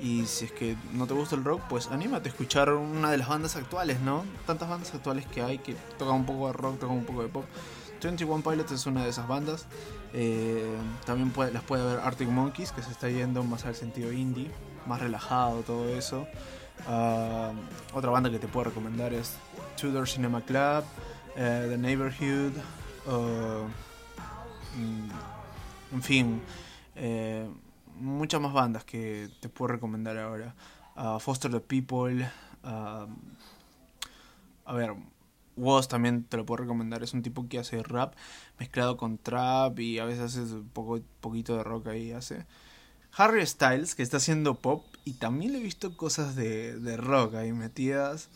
Y 0.00 0.26
si 0.26 0.46
es 0.46 0.52
que 0.52 0.76
no 0.92 1.06
te 1.06 1.14
gusta 1.14 1.36
el 1.36 1.44
rock, 1.44 1.62
pues 1.68 1.88
anímate 1.88 2.28
a 2.28 2.32
escuchar 2.32 2.72
una 2.72 3.10
de 3.10 3.18
las 3.18 3.28
bandas 3.28 3.56
actuales, 3.56 4.00
¿no? 4.00 4.24
Tantas 4.46 4.68
bandas 4.68 4.94
actuales 4.94 5.26
que 5.26 5.42
hay 5.42 5.58
que 5.58 5.74
tocan 5.98 6.16
un 6.16 6.26
poco 6.26 6.48
de 6.48 6.52
rock, 6.52 6.78
tocan 6.78 6.96
un 6.96 7.04
poco 7.04 7.22
de 7.22 7.28
pop. 7.28 7.44
21 8.02 8.42
Pilots 8.42 8.70
es 8.72 8.86
una 8.86 9.02
de 9.02 9.10
esas 9.10 9.26
bandas. 9.26 9.66
Eh, 10.12 10.76
también 11.04 11.32
las 11.52 11.62
puede 11.64 11.84
ver 11.84 11.98
Arctic 12.00 12.28
Monkeys, 12.28 12.70
que 12.70 12.82
se 12.82 12.90
está 12.90 13.08
yendo 13.08 13.42
más 13.42 13.64
al 13.64 13.74
sentido 13.74 14.12
indie, 14.12 14.50
más 14.86 15.00
relajado, 15.00 15.62
todo 15.62 15.88
eso. 15.88 16.26
Ah, 16.86 17.52
otra 17.92 18.10
banda 18.10 18.30
que 18.30 18.38
te 18.38 18.48
puedo 18.48 18.64
recomendar 18.64 19.12
es 19.12 19.36
Tudor 19.80 20.08
Cinema 20.08 20.40
Club, 20.42 20.84
eh, 21.36 21.66
The 21.68 21.78
Neighborhood. 21.78 22.52
Uh, 23.06 23.68
Mm, 24.76 25.08
en 25.92 26.02
fin, 26.02 26.42
eh, 26.94 27.48
muchas 27.98 28.40
más 28.40 28.52
bandas 28.52 28.84
que 28.84 29.30
te 29.40 29.48
puedo 29.48 29.68
recomendar 29.72 30.18
ahora. 30.18 30.54
Foster 31.20 31.50
the 31.50 31.60
People. 31.60 32.28
a 32.62 33.06
ver, 34.72 34.94
Woz 35.56 35.88
también 35.88 36.24
te 36.24 36.36
lo 36.36 36.44
puedo 36.46 36.62
recomendar. 36.64 37.02
Es 37.02 37.14
un 37.14 37.22
tipo 37.22 37.48
que 37.48 37.58
hace 37.58 37.82
rap 37.82 38.14
mezclado 38.58 38.96
con 38.96 39.18
trap 39.18 39.78
y 39.80 39.98
a 39.98 40.04
veces 40.04 40.36
hace 40.36 40.54
un 40.54 40.68
poco, 40.68 41.00
poquito 41.20 41.56
de 41.56 41.64
rock 41.64 41.88
ahí. 41.88 42.12
hace 42.12 42.46
Harry 43.18 43.46
Styles, 43.46 43.94
que 43.94 44.02
está 44.02 44.18
haciendo 44.18 44.56
pop 44.56 44.84
y 45.04 45.14
también 45.14 45.52
le 45.52 45.58
he 45.58 45.62
visto 45.62 45.96
cosas 45.96 46.36
de, 46.36 46.78
de 46.78 46.96
rock 46.98 47.34
ahí 47.36 47.52
metidas. 47.52 48.28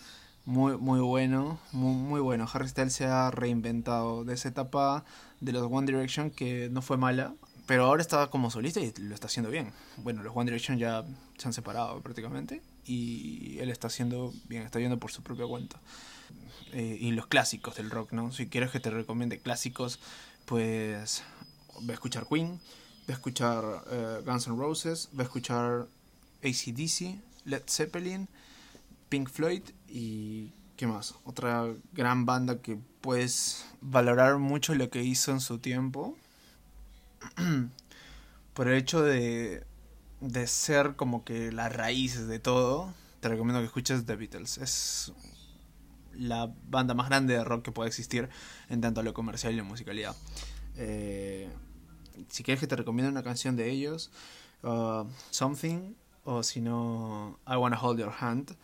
Muy, 0.46 0.78
muy 0.78 1.00
bueno, 1.00 1.60
muy, 1.72 2.20
bueno. 2.20 2.48
Harry 2.50 2.66
Styles 2.66 2.94
se 2.94 3.04
ha 3.04 3.30
reinventado 3.30 4.24
de 4.24 4.32
esa 4.32 4.48
etapa 4.48 5.04
de 5.40 5.52
los 5.52 5.70
One 5.70 5.86
Direction 5.86 6.30
que 6.30 6.70
no 6.70 6.80
fue 6.80 6.96
mala, 6.96 7.34
pero 7.66 7.84
ahora 7.84 8.00
está 8.00 8.28
como 8.28 8.50
solista 8.50 8.80
y 8.80 8.90
lo 8.96 9.14
está 9.14 9.26
haciendo 9.26 9.50
bien. 9.50 9.70
Bueno, 9.98 10.22
los 10.22 10.34
One 10.34 10.50
Direction 10.50 10.78
ya 10.78 11.04
se 11.36 11.46
han 11.46 11.52
separado 11.52 12.00
prácticamente 12.00 12.62
y 12.86 13.58
él 13.58 13.68
está 13.68 13.88
haciendo 13.88 14.32
bien, 14.48 14.62
está 14.62 14.80
yendo 14.80 14.98
por 14.98 15.12
su 15.12 15.22
propia 15.22 15.46
cuenta. 15.46 15.78
Eh, 16.72 16.96
y 16.98 17.10
los 17.10 17.26
clásicos 17.26 17.76
del 17.76 17.90
rock, 17.90 18.12
¿no? 18.12 18.32
Si 18.32 18.48
quieres 18.48 18.70
que 18.70 18.80
te 18.80 18.88
recomiende 18.88 19.40
clásicos, 19.40 20.00
pues 20.46 21.22
ve 21.82 21.92
a 21.92 21.94
escuchar 21.94 22.26
Queen, 22.26 22.58
ve 23.10 23.14
a 23.14 23.16
escuchar 23.16 23.64
eh, 23.90 24.22
Guns 24.24 24.46
N' 24.46 24.56
Roses, 24.56 25.08
ve 25.12 25.24
a 25.24 25.26
escuchar 25.26 25.88
ACDC, 26.44 27.20
Led 27.44 27.62
Zeppelin, 27.66 28.28
Pink 29.08 29.28
Floyd 29.28 29.62
y 29.88 30.52
¿Qué 30.76 30.86
más? 30.86 31.14
Otra 31.24 31.66
gran 31.92 32.24
banda 32.24 32.62
que 32.62 32.78
puedes 33.02 33.66
valorar 33.82 34.38
mucho 34.38 34.74
lo 34.74 34.88
que 34.88 35.02
hizo 35.02 35.30
en 35.30 35.40
su 35.40 35.58
tiempo. 35.58 36.16
Por 38.54 38.68
el 38.68 38.78
hecho 38.78 39.02
de, 39.02 39.66
de 40.22 40.46
ser 40.46 40.96
como 40.96 41.22
que 41.22 41.52
las 41.52 41.70
raíces 41.70 42.28
de 42.28 42.38
todo, 42.38 42.94
te 43.20 43.28
recomiendo 43.28 43.60
que 43.60 43.66
escuches 43.66 44.06
The 44.06 44.16
Beatles. 44.16 44.56
Es 44.56 45.12
la 46.14 46.50
banda 46.70 46.94
más 46.94 47.10
grande 47.10 47.34
de 47.34 47.44
rock 47.44 47.62
que 47.62 47.72
puede 47.72 47.88
existir 47.88 48.30
en 48.70 48.80
tanto 48.80 49.00
a 49.00 49.02
lo 49.02 49.12
comercial 49.12 49.52
y 49.52 49.56
la 49.56 49.64
musicalidad. 49.64 50.16
Eh, 50.76 51.50
si 52.28 52.42
quieres 52.42 52.60
que 52.60 52.66
te 52.66 52.76
recomiende 52.76 53.10
una 53.10 53.22
canción 53.22 53.56
de 53.56 53.70
ellos, 53.70 54.10
uh, 54.62 55.04
Something, 55.30 55.94
o 56.24 56.42
si 56.42 56.60
no, 56.60 57.38
I 57.46 57.56
Wanna 57.56 57.80
Hold 57.80 58.00
Your 58.00 58.12
Hand, 58.20 58.56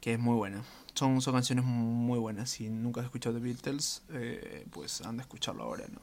que 0.00 0.14
es 0.14 0.18
muy 0.18 0.34
buena 0.34 0.64
son, 0.94 1.20
son 1.20 1.34
canciones 1.34 1.64
muy 1.64 2.18
buenas. 2.18 2.50
Si 2.50 2.68
nunca 2.68 3.00
has 3.00 3.06
escuchado 3.06 3.36
The 3.36 3.42
Beatles, 3.42 4.02
eh, 4.10 4.66
pues 4.70 5.00
anda 5.02 5.22
a 5.22 5.24
escucharlo 5.24 5.64
ahora, 5.64 5.86
¿no? 5.88 6.00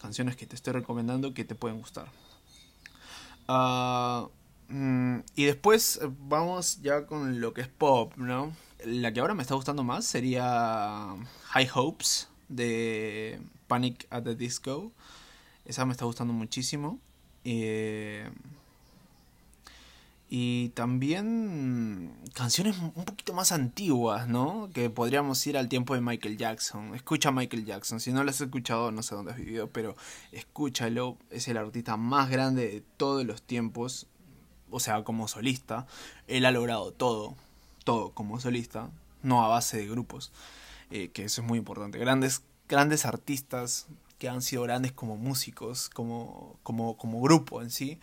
Canciones 0.00 0.36
que 0.36 0.46
te 0.46 0.56
estoy 0.56 0.72
recomendando 0.72 1.34
que 1.34 1.44
te 1.44 1.54
pueden 1.54 1.78
gustar. 1.78 2.10
Ah, 3.48 4.28
mm, 4.68 5.18
y 5.34 5.44
después 5.44 5.98
eh, 6.02 6.10
vamos 6.20 6.80
ya 6.82 7.06
con 7.06 7.40
lo 7.40 7.52
que 7.52 7.62
es 7.62 7.68
pop, 7.68 8.14
¿no? 8.16 8.52
La 8.84 9.12
que 9.12 9.20
ahora 9.20 9.34
me 9.34 9.42
está 9.42 9.54
gustando 9.54 9.82
más 9.82 10.06
sería 10.06 11.14
High 11.48 11.68
Hopes 11.74 12.28
de 12.48 13.40
Panic 13.66 14.06
at 14.10 14.22
the 14.22 14.34
Disco. 14.34 14.92
Esa 15.70 15.86
me 15.86 15.92
está 15.92 16.04
gustando 16.04 16.32
muchísimo. 16.32 16.98
Eh, 17.44 18.28
y 20.28 20.70
también 20.70 22.12
canciones 22.34 22.76
un 22.78 23.04
poquito 23.04 23.34
más 23.34 23.52
antiguas, 23.52 24.26
¿no? 24.26 24.68
Que 24.74 24.90
podríamos 24.90 25.46
ir 25.46 25.56
al 25.56 25.68
tiempo 25.68 25.94
de 25.94 26.00
Michael 26.00 26.36
Jackson. 26.36 26.96
Escucha 26.96 27.28
a 27.28 27.32
Michael 27.32 27.64
Jackson. 27.64 28.00
Si 28.00 28.12
no 28.12 28.24
lo 28.24 28.30
has 28.30 28.40
escuchado, 28.40 28.90
no 28.90 29.04
sé 29.04 29.14
dónde 29.14 29.30
has 29.30 29.36
vivido, 29.38 29.68
pero 29.68 29.94
escúchalo. 30.32 31.16
Es 31.30 31.46
el 31.46 31.56
artista 31.56 31.96
más 31.96 32.30
grande 32.30 32.66
de 32.66 32.82
todos 32.96 33.24
los 33.24 33.40
tiempos. 33.40 34.08
O 34.72 34.80
sea, 34.80 35.04
como 35.04 35.28
solista. 35.28 35.86
Él 36.26 36.46
ha 36.46 36.50
logrado 36.50 36.90
todo. 36.90 37.36
Todo 37.84 38.10
como 38.10 38.40
solista. 38.40 38.90
No 39.22 39.44
a 39.44 39.48
base 39.48 39.76
de 39.76 39.86
grupos. 39.86 40.32
Eh, 40.90 41.10
que 41.12 41.26
eso 41.26 41.42
es 41.42 41.46
muy 41.46 41.58
importante. 41.58 42.00
Grandes, 42.00 42.42
grandes 42.68 43.06
artistas 43.06 43.86
que 44.20 44.28
han 44.28 44.42
sido 44.42 44.62
grandes 44.62 44.92
como 44.92 45.16
músicos, 45.16 45.88
como, 45.88 46.60
como, 46.62 46.96
como 46.96 47.20
grupo 47.20 47.60
en 47.60 47.70
sí 47.70 47.98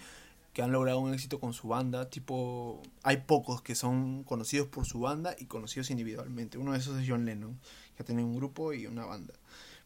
que 0.58 0.64
han 0.64 0.72
logrado 0.72 0.98
un 0.98 1.14
éxito 1.14 1.40
con 1.40 1.54
su 1.54 1.68
banda. 1.68 2.10
Tipo, 2.10 2.82
hay 3.04 3.18
pocos 3.18 3.62
que 3.62 3.76
son 3.76 4.24
conocidos 4.24 4.68
por 4.68 4.88
su 4.88 5.00
banda 5.00 5.36
y 5.38 5.46
conocidos 5.46 5.92
individualmente. 5.92 6.58
Uno 6.58 6.72
de 6.72 6.80
esos 6.80 7.00
es 7.00 7.08
John 7.08 7.26
Lennon, 7.26 7.60
que 7.96 8.04
tenido 8.04 8.28
un 8.28 8.36
grupo 8.36 8.74
y 8.74 8.88
una 8.88 9.06
banda. 9.06 9.36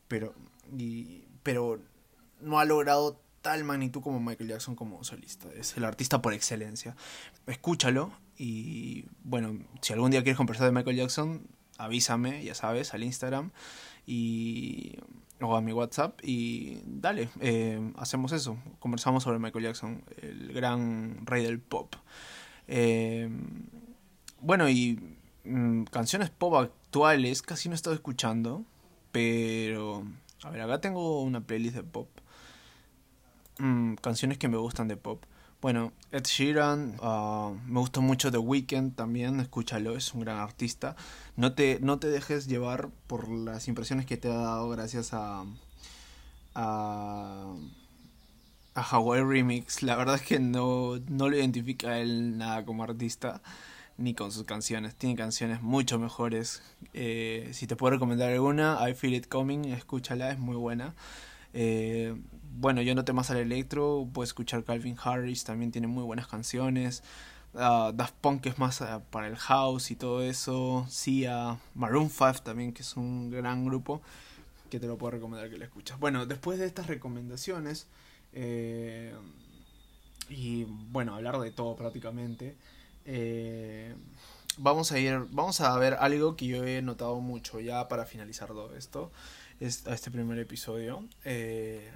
Pero, 0.08 0.34
y, 0.78 1.26
pero 1.44 1.82
no 2.40 2.58
ha 2.58 2.64
logrado 2.64 3.20
tal 3.42 3.66
magnitud 3.66 4.02
como 4.02 4.22
Michael 4.22 4.50
Jackson 4.50 4.78
como 4.78 5.04
solista. 5.04 5.50
Es 5.54 5.76
el 5.76 5.84
artista 5.84 6.22
por 6.22 6.32
excelencia. 6.32 6.96
Escúchalo 7.48 8.14
y 8.38 9.04
bueno, 9.26 9.60
si 9.82 9.92
algún 9.92 10.12
día 10.12 10.24
quieres 10.24 10.38
conversar 10.38 10.68
de 10.68 10.72
Michael 10.72 10.96
Jackson, 10.96 11.48
avísame, 11.80 12.46
ya 12.46 12.56
sabes, 12.56 12.94
al 12.94 13.04
Instagram. 13.04 13.52
Y 14.08 15.00
o 15.44 15.56
a 15.56 15.62
mi 15.62 15.74
WhatsApp 15.74 16.20
y 16.24 16.82
dale, 16.86 17.30
eh, 17.40 17.92
hacemos 17.98 18.32
eso, 18.32 18.58
conversamos 18.80 19.24
sobre 19.24 19.40
Michael 19.40 19.66
Jackson, 19.66 20.04
el 20.22 20.54
gran 20.54 21.26
rey 21.26 21.44
del 21.44 21.60
pop. 21.60 21.96
Eh, 22.68 23.30
bueno, 24.40 24.70
y 24.70 25.00
mm, 25.44 25.84
canciones 25.86 26.30
pop 26.30 26.56
actuales 26.56 27.42
casi 27.42 27.70
no 27.70 27.74
he 27.74 27.76
estado 27.76 27.96
escuchando, 27.96 28.64
pero... 29.12 30.06
A 30.44 30.50
ver, 30.50 30.62
acá 30.62 30.82
tengo 30.82 31.22
una 31.22 31.42
playlist 31.42 31.76
de 31.76 31.84
pop. 31.84 32.10
Mm, 33.60 33.94
canciones 33.96 34.40
que 34.40 34.48
me 34.48 34.58
gustan 34.58 34.88
de 34.88 34.98
pop. 34.98 35.24
Bueno, 35.62 35.94
Ed 36.12 36.24
Sheeran, 36.24 36.98
ah, 37.04 37.54
me 37.68 37.80
gusta 37.80 38.00
mucho 38.00 38.32
The 38.32 38.40
Weeknd 38.40 38.96
también, 38.96 39.40
escúchalo, 39.40 39.96
es 39.96 40.12
un 40.16 40.22
gran 40.22 40.40
artista. 40.40 40.96
No 41.36 41.54
te, 41.54 41.78
no 41.82 42.00
te 42.00 42.08
dejes 42.08 42.48
llevar 42.48 42.90
por 43.06 43.30
las 43.30 43.68
impresiones 43.68 44.08
que 44.08 44.18
te 44.18 44.28
ha 44.28 44.38
dado 44.38 44.70
gracias 44.70 45.14
a, 45.14 45.46
a, 46.56 47.54
a 48.74 48.82
Hawaii 48.82 49.24
Remix. 49.24 49.84
La 49.84 49.96
verdad 49.96 50.16
es 50.16 50.24
que 50.24 50.40
no, 50.40 51.00
no 51.08 51.30
lo 51.30 51.38
identifica 51.38 52.00
él 52.00 52.40
nada 52.40 52.66
como 52.66 52.84
artista, 52.84 53.44
ni 53.98 54.16
con 54.16 54.32
sus 54.32 54.46
canciones. 54.46 54.96
Tiene 54.96 55.16
canciones 55.16 55.62
mucho 55.62 56.00
mejores. 56.00 56.64
Eh, 56.96 57.52
si 57.54 57.68
te 57.68 57.76
puedo 57.76 57.92
recomendar 57.92 58.32
alguna, 58.32 58.80
I 58.90 58.96
Feel 58.96 59.14
It 59.14 59.28
Coming, 59.28 59.66
escúchala, 59.66 60.32
es 60.32 60.40
muy 60.40 60.56
buena. 60.56 60.96
Eh, 61.54 62.16
bueno, 62.58 62.82
yo 62.82 62.94
no 62.96 63.04
más 63.14 63.32
al 63.32 63.38
electro, 63.38 64.08
puedo 64.14 64.24
escuchar 64.24 64.64
Calvin 64.64 64.98
Harris, 65.02 65.44
también 65.44 65.72
tiene 65.72 65.88
muy 65.88 66.04
buenas 66.04 66.28
canciones. 66.28 67.04
Uh, 67.54 67.92
Daft 67.94 68.16
Punk 68.22 68.46
es 68.46 68.58
más 68.60 68.82
ah, 68.82 69.02
para 69.10 69.28
el 69.28 69.36
house 69.36 69.92
y 69.92 69.96
todo 69.96 70.22
eso. 70.22 70.86
Sia, 70.90 71.58
Maroon 71.76 72.10
5 72.10 72.44
también, 72.44 72.74
que 72.74 72.82
es 72.82 72.96
un 72.96 73.30
gran 73.30 73.66
grupo 73.66 74.02
que 74.70 74.80
te 74.80 74.88
lo 74.88 74.98
puedo 74.98 75.12
recomendar 75.12 75.50
que 75.50 75.58
lo 75.58 75.66
escuchas. 75.66 76.00
Bueno, 76.00 76.26
después 76.26 76.58
de 76.60 76.66
estas 76.66 76.88
recomendaciones 76.88 77.88
eh, 78.34 79.14
y 80.30 80.64
bueno, 80.64 81.16
hablar 81.16 81.40
de 81.40 81.52
todo 81.52 81.76
prácticamente, 81.76 82.56
eh, 83.06 83.94
vamos 84.58 84.92
a 84.92 85.00
ir, 85.00 85.28
vamos 85.32 85.60
a 85.62 85.78
ver 85.78 85.96
algo 85.96 86.36
que 86.36 86.48
yo 86.48 86.64
he 86.64 86.82
notado 86.82 87.20
mucho 87.20 87.60
ya 87.60 87.88
para 87.88 88.06
finalizar 88.06 88.48
todo 88.48 88.76
esto, 88.76 89.12
este 89.62 90.10
primer 90.10 90.40
episodio. 90.40 91.08
Eh, 91.24 91.92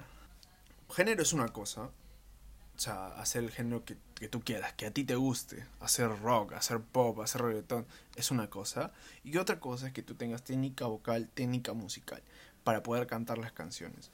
género 0.90 1.22
es 1.22 1.32
una 1.32 1.48
cosa, 1.48 1.82
o 1.82 2.78
sea, 2.78 3.08
hacer 3.20 3.42
el 3.42 3.50
género 3.50 3.84
que, 3.84 3.96
que, 4.14 4.28
tú 4.28 4.40
quieras, 4.40 4.72
que 4.74 4.86
a 4.86 4.92
ti 4.92 5.02
te 5.02 5.16
guste, 5.16 5.66
hacer 5.80 6.08
rock, 6.20 6.52
hacer 6.52 6.80
pop, 6.80 7.20
hacer 7.20 7.42
reggaetón, 7.42 7.86
es 8.14 8.30
una 8.30 8.48
cosa. 8.48 8.92
Y 9.24 9.36
otra 9.38 9.58
cosa 9.58 9.88
es 9.88 9.92
que 9.92 10.02
tú 10.02 10.14
tengas 10.14 10.42
técnica 10.42 10.86
vocal, 10.86 11.28
técnica 11.34 11.72
musical, 11.72 12.22
para 12.62 12.82
poder 12.82 13.06
cantar 13.08 13.38
las 13.38 13.52
canciones. 13.52 14.10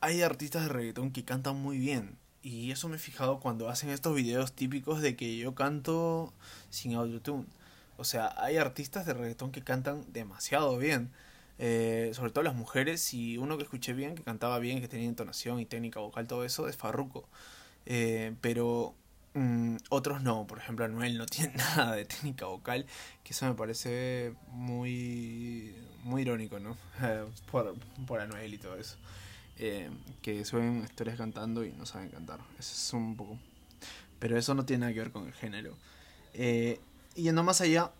Hay 0.00 0.22
artistas 0.22 0.62
de 0.62 0.70
reggaetón 0.70 1.12
que 1.12 1.24
cantan 1.24 1.56
muy 1.56 1.78
bien. 1.78 2.16
Y 2.42 2.70
eso 2.70 2.88
me 2.88 2.96
he 2.96 2.98
fijado 2.98 3.38
cuando 3.38 3.68
hacen 3.68 3.90
estos 3.90 4.14
videos 4.14 4.54
típicos 4.54 5.02
de 5.02 5.14
que 5.14 5.36
yo 5.36 5.54
canto 5.54 6.32
sin 6.70 6.94
autotune. 6.94 7.44
O 7.98 8.04
sea, 8.04 8.34
hay 8.38 8.56
artistas 8.56 9.04
de 9.04 9.12
reggaetón 9.12 9.52
que 9.52 9.62
cantan 9.62 10.10
demasiado 10.10 10.78
bien. 10.78 11.10
Eh, 11.62 12.12
sobre 12.14 12.32
todo 12.32 12.42
las 12.42 12.54
mujeres, 12.54 13.12
y 13.12 13.36
uno 13.36 13.58
que 13.58 13.64
escuché 13.64 13.92
bien, 13.92 14.14
que 14.14 14.22
cantaba 14.22 14.58
bien, 14.58 14.80
que 14.80 14.88
tenía 14.88 15.06
entonación 15.06 15.60
y 15.60 15.66
técnica 15.66 16.00
vocal, 16.00 16.26
todo 16.26 16.42
eso, 16.46 16.68
es 16.68 16.76
Farruko. 16.76 17.28
Eh, 17.84 18.34
pero 18.40 18.94
mm, 19.34 19.76
otros 19.90 20.22
no, 20.22 20.46
por 20.46 20.56
ejemplo 20.56 20.86
Anuel 20.86 21.18
no 21.18 21.26
tiene 21.26 21.52
nada 21.54 21.94
de 21.96 22.06
técnica 22.06 22.46
vocal, 22.46 22.86
que 23.22 23.34
eso 23.34 23.44
me 23.44 23.52
parece 23.54 24.32
muy, 24.52 25.74
muy 26.02 26.22
irónico, 26.22 26.58
¿no? 26.58 26.78
por, 27.50 27.74
por 28.06 28.20
Anuel 28.20 28.54
y 28.54 28.58
todo 28.58 28.76
eso. 28.76 28.96
Eh, 29.58 29.90
que 30.22 30.46
suben 30.46 30.82
historias 30.82 31.18
cantando 31.18 31.62
y 31.62 31.72
no 31.72 31.84
saben 31.84 32.08
cantar. 32.08 32.40
Eso 32.58 32.72
es 32.74 32.92
un 32.94 33.16
poco... 33.16 33.38
Pero 34.18 34.38
eso 34.38 34.54
no 34.54 34.64
tiene 34.64 34.80
nada 34.80 34.94
que 34.94 35.00
ver 35.00 35.12
con 35.12 35.26
el 35.26 35.34
género. 35.34 35.76
Yendo 37.14 37.42
más 37.42 37.60
allá, 37.60 37.90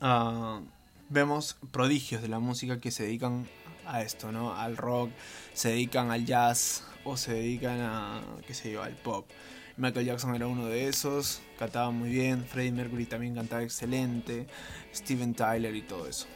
uh, 0.00 0.64
vemos 1.10 1.56
prodigios 1.72 2.22
de 2.22 2.28
la 2.28 2.38
música 2.38 2.80
que 2.80 2.90
se 2.90 3.02
dedican 3.02 3.46
a 3.86 4.02
esto, 4.02 4.32
¿no? 4.32 4.54
Al 4.54 4.76
rock, 4.76 5.10
se 5.52 5.70
dedican 5.70 6.10
al 6.10 6.24
jazz 6.24 6.84
o 7.04 7.16
se 7.16 7.34
dedican 7.34 7.80
a, 7.80 8.22
qué 8.46 8.54
sé 8.54 8.72
yo, 8.72 8.82
al 8.82 8.94
pop. 8.94 9.28
Michael 9.76 10.06
Jackson 10.06 10.34
era 10.34 10.46
uno 10.46 10.66
de 10.66 10.88
esos, 10.88 11.40
cantaba 11.58 11.90
muy 11.90 12.10
bien, 12.10 12.44
Freddie 12.44 12.72
Mercury 12.72 13.06
también 13.06 13.34
cantaba 13.34 13.62
excelente, 13.62 14.46
Steven 14.94 15.34
Tyler 15.34 15.74
y 15.74 15.82
todo 15.82 16.06
eso. 16.06 16.26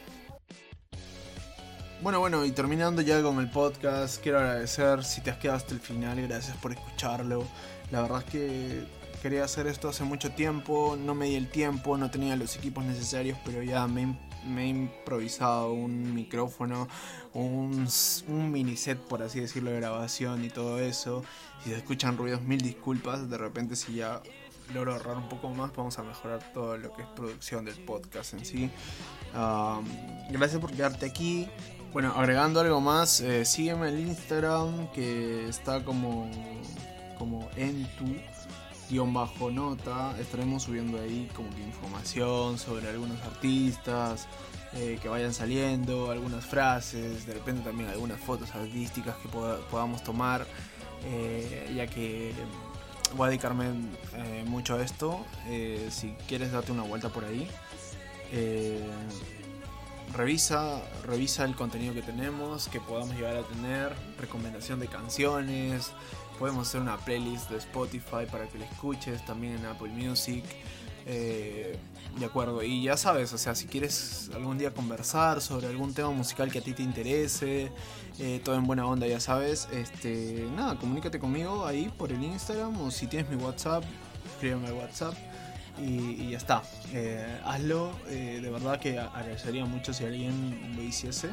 Bueno, 2.01 2.19
bueno, 2.19 2.43
y 2.45 2.51
terminando 2.51 3.01
ya 3.01 3.21
con 3.21 3.39
el 3.39 3.49
podcast, 3.49 4.21
quiero 4.21 4.39
agradecer 4.39 5.03
si 5.03 5.21
te 5.21 5.31
has 5.31 5.37
quedado 5.37 5.57
hasta 5.57 5.73
el 5.73 5.79
final, 5.79 6.21
gracias 6.27 6.57
por 6.57 6.71
escucharlo. 6.73 7.47
La 7.91 8.01
verdad 8.01 8.23
es 8.25 8.31
que 8.31 8.83
quería 9.21 9.43
hacer 9.43 9.67
esto 9.67 9.89
hace 9.89 10.03
mucho 10.03 10.31
tiempo, 10.31 10.97
no 10.99 11.15
me 11.15 11.27
di 11.27 11.35
el 11.35 11.49
tiempo, 11.49 11.97
no 11.97 12.11
tenía 12.11 12.35
los 12.35 12.55
equipos 12.57 12.83
necesarios, 12.83 13.37
pero 13.45 13.63
ya 13.63 13.87
me, 13.87 14.15
he 14.57 14.67
improvisado 14.67 15.73
un 15.73 16.13
micrófono, 16.13 16.87
un, 17.33 17.87
un, 18.27 18.51
mini 18.51 18.75
set, 18.77 18.97
por 18.99 19.21
así 19.21 19.39
decirlo, 19.39 19.71
de 19.71 19.77
grabación 19.77 20.43
y 20.43 20.49
todo 20.49 20.79
eso. 20.79 21.23
Si 21.63 21.69
se 21.69 21.77
escuchan 21.77 22.17
ruidos, 22.17 22.41
mil 22.41 22.61
disculpas. 22.61 23.29
De 23.29 23.37
repente, 23.37 23.75
si 23.75 23.95
ya 23.95 24.21
logro 24.73 24.93
ahorrar 24.93 25.17
un 25.17 25.29
poco 25.29 25.49
más, 25.49 25.75
vamos 25.75 25.97
a 25.99 26.03
mejorar 26.03 26.39
todo 26.53 26.77
lo 26.77 26.93
que 26.93 27.03
es 27.03 27.07
producción 27.09 27.65
del 27.65 27.75
podcast 27.85 28.33
en 28.33 28.45
sí. 28.45 28.69
gracias 30.29 30.59
por 30.59 30.71
quedarte 30.71 31.05
aquí. 31.05 31.47
Bueno, 31.93 32.13
agregando 32.15 32.59
algo 32.59 32.81
más, 32.81 33.21
eh, 33.21 33.45
sígueme 33.45 33.87
en 33.87 34.07
Instagram 34.09 34.91
que 34.91 35.47
está 35.47 35.83
como, 35.85 36.29
como 37.17 37.49
en 37.55 37.85
tu 37.95 38.05
guion 38.89 39.13
bajo 39.13 39.51
nota. 39.51 40.15
Estaremos 40.19 40.63
subiendo 40.63 40.99
ahí 40.99 41.29
como 41.35 41.49
que 41.49 41.61
información 41.61 42.57
sobre 42.57 42.89
algunos 42.89 43.21
artistas 43.21 44.27
eh, 44.73 44.99
que 45.01 45.09
vayan 45.09 45.33
saliendo, 45.33 46.11
algunas 46.11 46.45
frases, 46.45 47.25
de 47.25 47.33
repente 47.33 47.63
también 47.63 47.89
algunas 47.89 48.19
fotos 48.19 48.53
artísticas 48.53 49.15
que 49.17 49.29
podamos 49.29 50.03
tomar, 50.03 50.45
eh, 51.05 51.73
ya 51.75 51.87
que 51.87 52.33
voy 53.15 53.27
a 53.27 53.29
dedicarme 53.29 53.71
mucho 54.45 54.75
a 54.75 54.81
esto. 54.81 55.25
si 55.89 56.11
quieres 56.27 56.51
darte 56.51 56.71
una 56.71 56.83
vuelta 56.83 57.09
por 57.09 57.23
ahí 57.23 57.47
revisa, 60.15 60.81
revisa 61.03 61.45
el 61.45 61.55
contenido 61.55 61.93
que 61.93 62.01
tenemos, 62.01 62.67
que 62.67 62.79
podamos 62.79 63.15
llegar 63.15 63.35
a 63.35 63.43
tener, 63.43 63.93
recomendación 64.19 64.79
de 64.79 64.87
canciones, 64.87 65.91
podemos 66.35 66.67
hacer 66.67 66.81
una 66.81 66.97
playlist 66.97 67.49
de 67.49 67.57
Spotify 67.57 68.25
para 68.31 68.47
que 68.47 68.59
la 68.59 68.65
escuches, 68.65 69.25
también 69.25 69.55
en 69.55 69.65
Apple 69.65 69.89
Music. 69.89 70.43
Eh, 71.07 71.77
de 72.17 72.25
acuerdo, 72.25 72.63
y 72.63 72.81
ya 72.81 72.97
sabes, 72.97 73.33
o 73.33 73.37
sea, 73.37 73.53
si 73.53 73.67
quieres 73.67 74.31
algún 74.33 74.57
día 74.57 74.73
conversar 74.73 75.41
sobre 75.41 75.67
algún 75.67 75.93
tema 75.93 76.09
musical 76.09 76.49
que 76.49 76.59
a 76.59 76.61
ti 76.61 76.73
te 76.73 76.81
interese, 76.81 77.71
eh, 78.19 78.41
todo 78.43 78.55
en 78.55 78.65
buena 78.65 78.87
onda, 78.87 79.05
ya 79.05 79.19
sabes, 79.19 79.67
este, 79.71 80.47
nada, 80.55 80.79
comunícate 80.79 81.19
conmigo 81.19 81.65
ahí 81.65 81.91
por 81.97 82.11
el 82.11 82.23
Instagram 82.23 82.81
o 82.81 82.89
si 82.89 83.07
tienes 83.07 83.29
mi 83.29 83.35
WhatsApp, 83.35 83.83
escríbeme 84.25 84.67
al 84.67 84.73
WhatsApp 84.73 85.13
y, 85.77 86.31
ya 86.31 86.37
está. 86.37 86.63
Eh, 86.93 87.39
hazlo, 87.43 87.91
de 88.09 88.49
verdad 88.49 88.79
que 88.79 88.97
agradecería 88.97 89.65
mucho 89.65 89.93
si 89.93 90.05
alguien 90.05 90.73
lo 90.75 90.81
hiciese. 90.81 91.29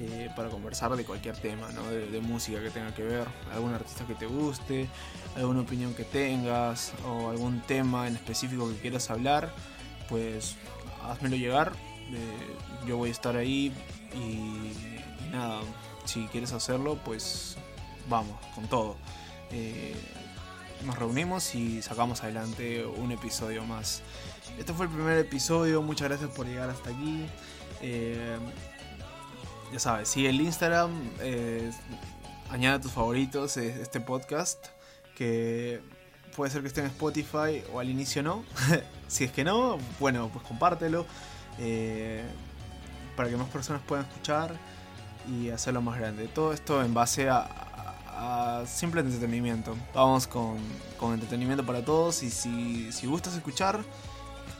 Eh, 0.00 0.30
para 0.34 0.48
conversar 0.48 0.96
de 0.96 1.04
cualquier 1.04 1.36
tema, 1.36 1.68
¿no? 1.72 1.84
de, 1.90 2.20
música 2.20 2.58
que 2.62 2.70
tenga 2.70 2.94
que 2.94 3.02
ver, 3.02 3.26
algún 3.52 3.74
artista 3.74 4.06
que 4.06 4.14
te 4.14 4.24
guste, 4.24 4.88
alguna 5.36 5.60
opinión 5.60 5.92
que 5.92 6.04
tengas 6.04 6.94
o 7.06 7.28
algún 7.28 7.60
tema 7.60 8.08
en 8.08 8.14
específico 8.14 8.66
que 8.70 8.76
quieras 8.76 9.10
hablar, 9.10 9.52
pues 10.08 10.56
házmelo 11.02 11.36
llegar, 11.36 11.72
yo 12.86 12.96
voy 12.96 13.10
a 13.10 13.12
estar 13.12 13.36
ahí 13.36 13.74
y, 14.14 14.72
nada, 15.30 15.60
si 16.06 16.26
quieres 16.28 16.52
hacerlo, 16.52 16.98
pues 17.04 17.58
vamos, 18.08 18.38
con 18.54 18.68
todo 18.68 18.96
nos 20.84 20.98
reunimos 20.98 21.54
y 21.54 21.82
sacamos 21.82 22.22
adelante 22.22 22.84
un 22.84 23.12
episodio 23.12 23.64
más. 23.64 24.02
Este 24.58 24.72
fue 24.72 24.86
el 24.86 24.92
primer 24.92 25.18
episodio, 25.18 25.82
muchas 25.82 26.08
gracias 26.08 26.30
por 26.30 26.46
llegar 26.46 26.70
hasta 26.70 26.90
aquí. 26.90 27.26
Eh, 27.82 28.38
ya 29.72 29.78
sabes, 29.78 30.08
sigue 30.08 30.30
el 30.30 30.40
Instagram, 30.40 30.90
eh, 31.20 31.70
añade 32.50 32.76
a 32.76 32.80
tus 32.80 32.92
favoritos 32.92 33.56
este 33.56 34.00
podcast, 34.00 34.66
que 35.16 35.80
puede 36.36 36.50
ser 36.50 36.62
que 36.62 36.68
esté 36.68 36.80
en 36.80 36.86
Spotify 36.86 37.62
o 37.72 37.80
al 37.80 37.88
inicio 37.88 38.22
no. 38.22 38.44
si 39.08 39.24
es 39.24 39.32
que 39.32 39.44
no, 39.44 39.78
bueno, 39.98 40.30
pues 40.32 40.44
compártelo 40.46 41.06
eh, 41.58 42.24
para 43.16 43.28
que 43.28 43.36
más 43.36 43.48
personas 43.48 43.82
puedan 43.86 44.06
escuchar 44.06 44.54
y 45.28 45.50
hacerlo 45.50 45.82
más 45.82 45.98
grande. 45.98 46.28
Todo 46.28 46.52
esto 46.52 46.82
en 46.82 46.94
base 46.94 47.28
a, 47.28 47.66
simple 48.66 49.00
entretenimiento. 49.00 49.74
Vamos 49.94 50.26
con, 50.26 50.58
entretenimiento 51.12 51.64
para 51.64 51.82
todos 51.82 52.22
y 52.22 52.30
si, 52.30 52.92
si 52.92 53.06
gustas 53.06 53.34
escuchar, 53.34 53.80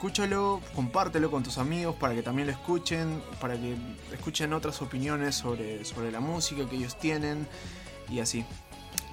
escúchalo, 0.01 0.63
compártelo 0.75 1.31
con 1.31 1.43
tus 1.43 1.59
amigos 1.59 1.95
para 1.95 2.15
que 2.15 2.23
también 2.23 2.47
lo 2.47 2.55
escuchen, 2.55 3.23
para 3.39 3.53
que 3.61 3.77
escuchen 4.15 4.55
otras 4.55 4.81
opiniones 4.81 5.35
sobre, 5.35 5.85
sobre 5.85 6.11
la 6.11 6.21
música 6.21 6.67
que 6.67 6.77
ellos 6.77 6.99
tienen 6.99 7.47
y 8.09 8.21
así. 8.21 8.47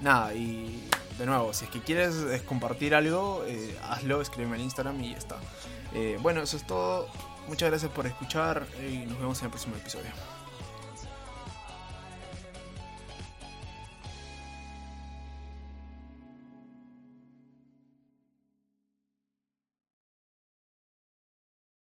Nada, 0.01 0.33
y 0.33 0.88
de 1.17 1.25
nuevo, 1.25 1.53
si 1.53 1.65
es 1.65 1.71
que 1.71 1.81
quieres 1.81 2.15
compartir 2.43 2.95
algo, 2.95 3.43
eh, 3.45 3.77
hazlo, 3.83 4.21
escríbeme 4.21 4.55
en 4.55 4.63
Instagram 4.63 5.03
y 5.03 5.11
ya 5.11 5.17
está. 5.17 5.35
Eh, 5.93 6.17
bueno, 6.21 6.41
eso 6.41 6.55
es 6.55 6.65
todo. 6.65 7.09
Muchas 7.49 7.69
gracias 7.69 7.91
por 7.91 8.07
escuchar 8.07 8.65
y 8.89 9.05
nos 9.07 9.19
vemos 9.19 9.39
en 9.39 9.45
el 9.45 9.51
próximo 9.51 9.75
episodio. 9.75 10.36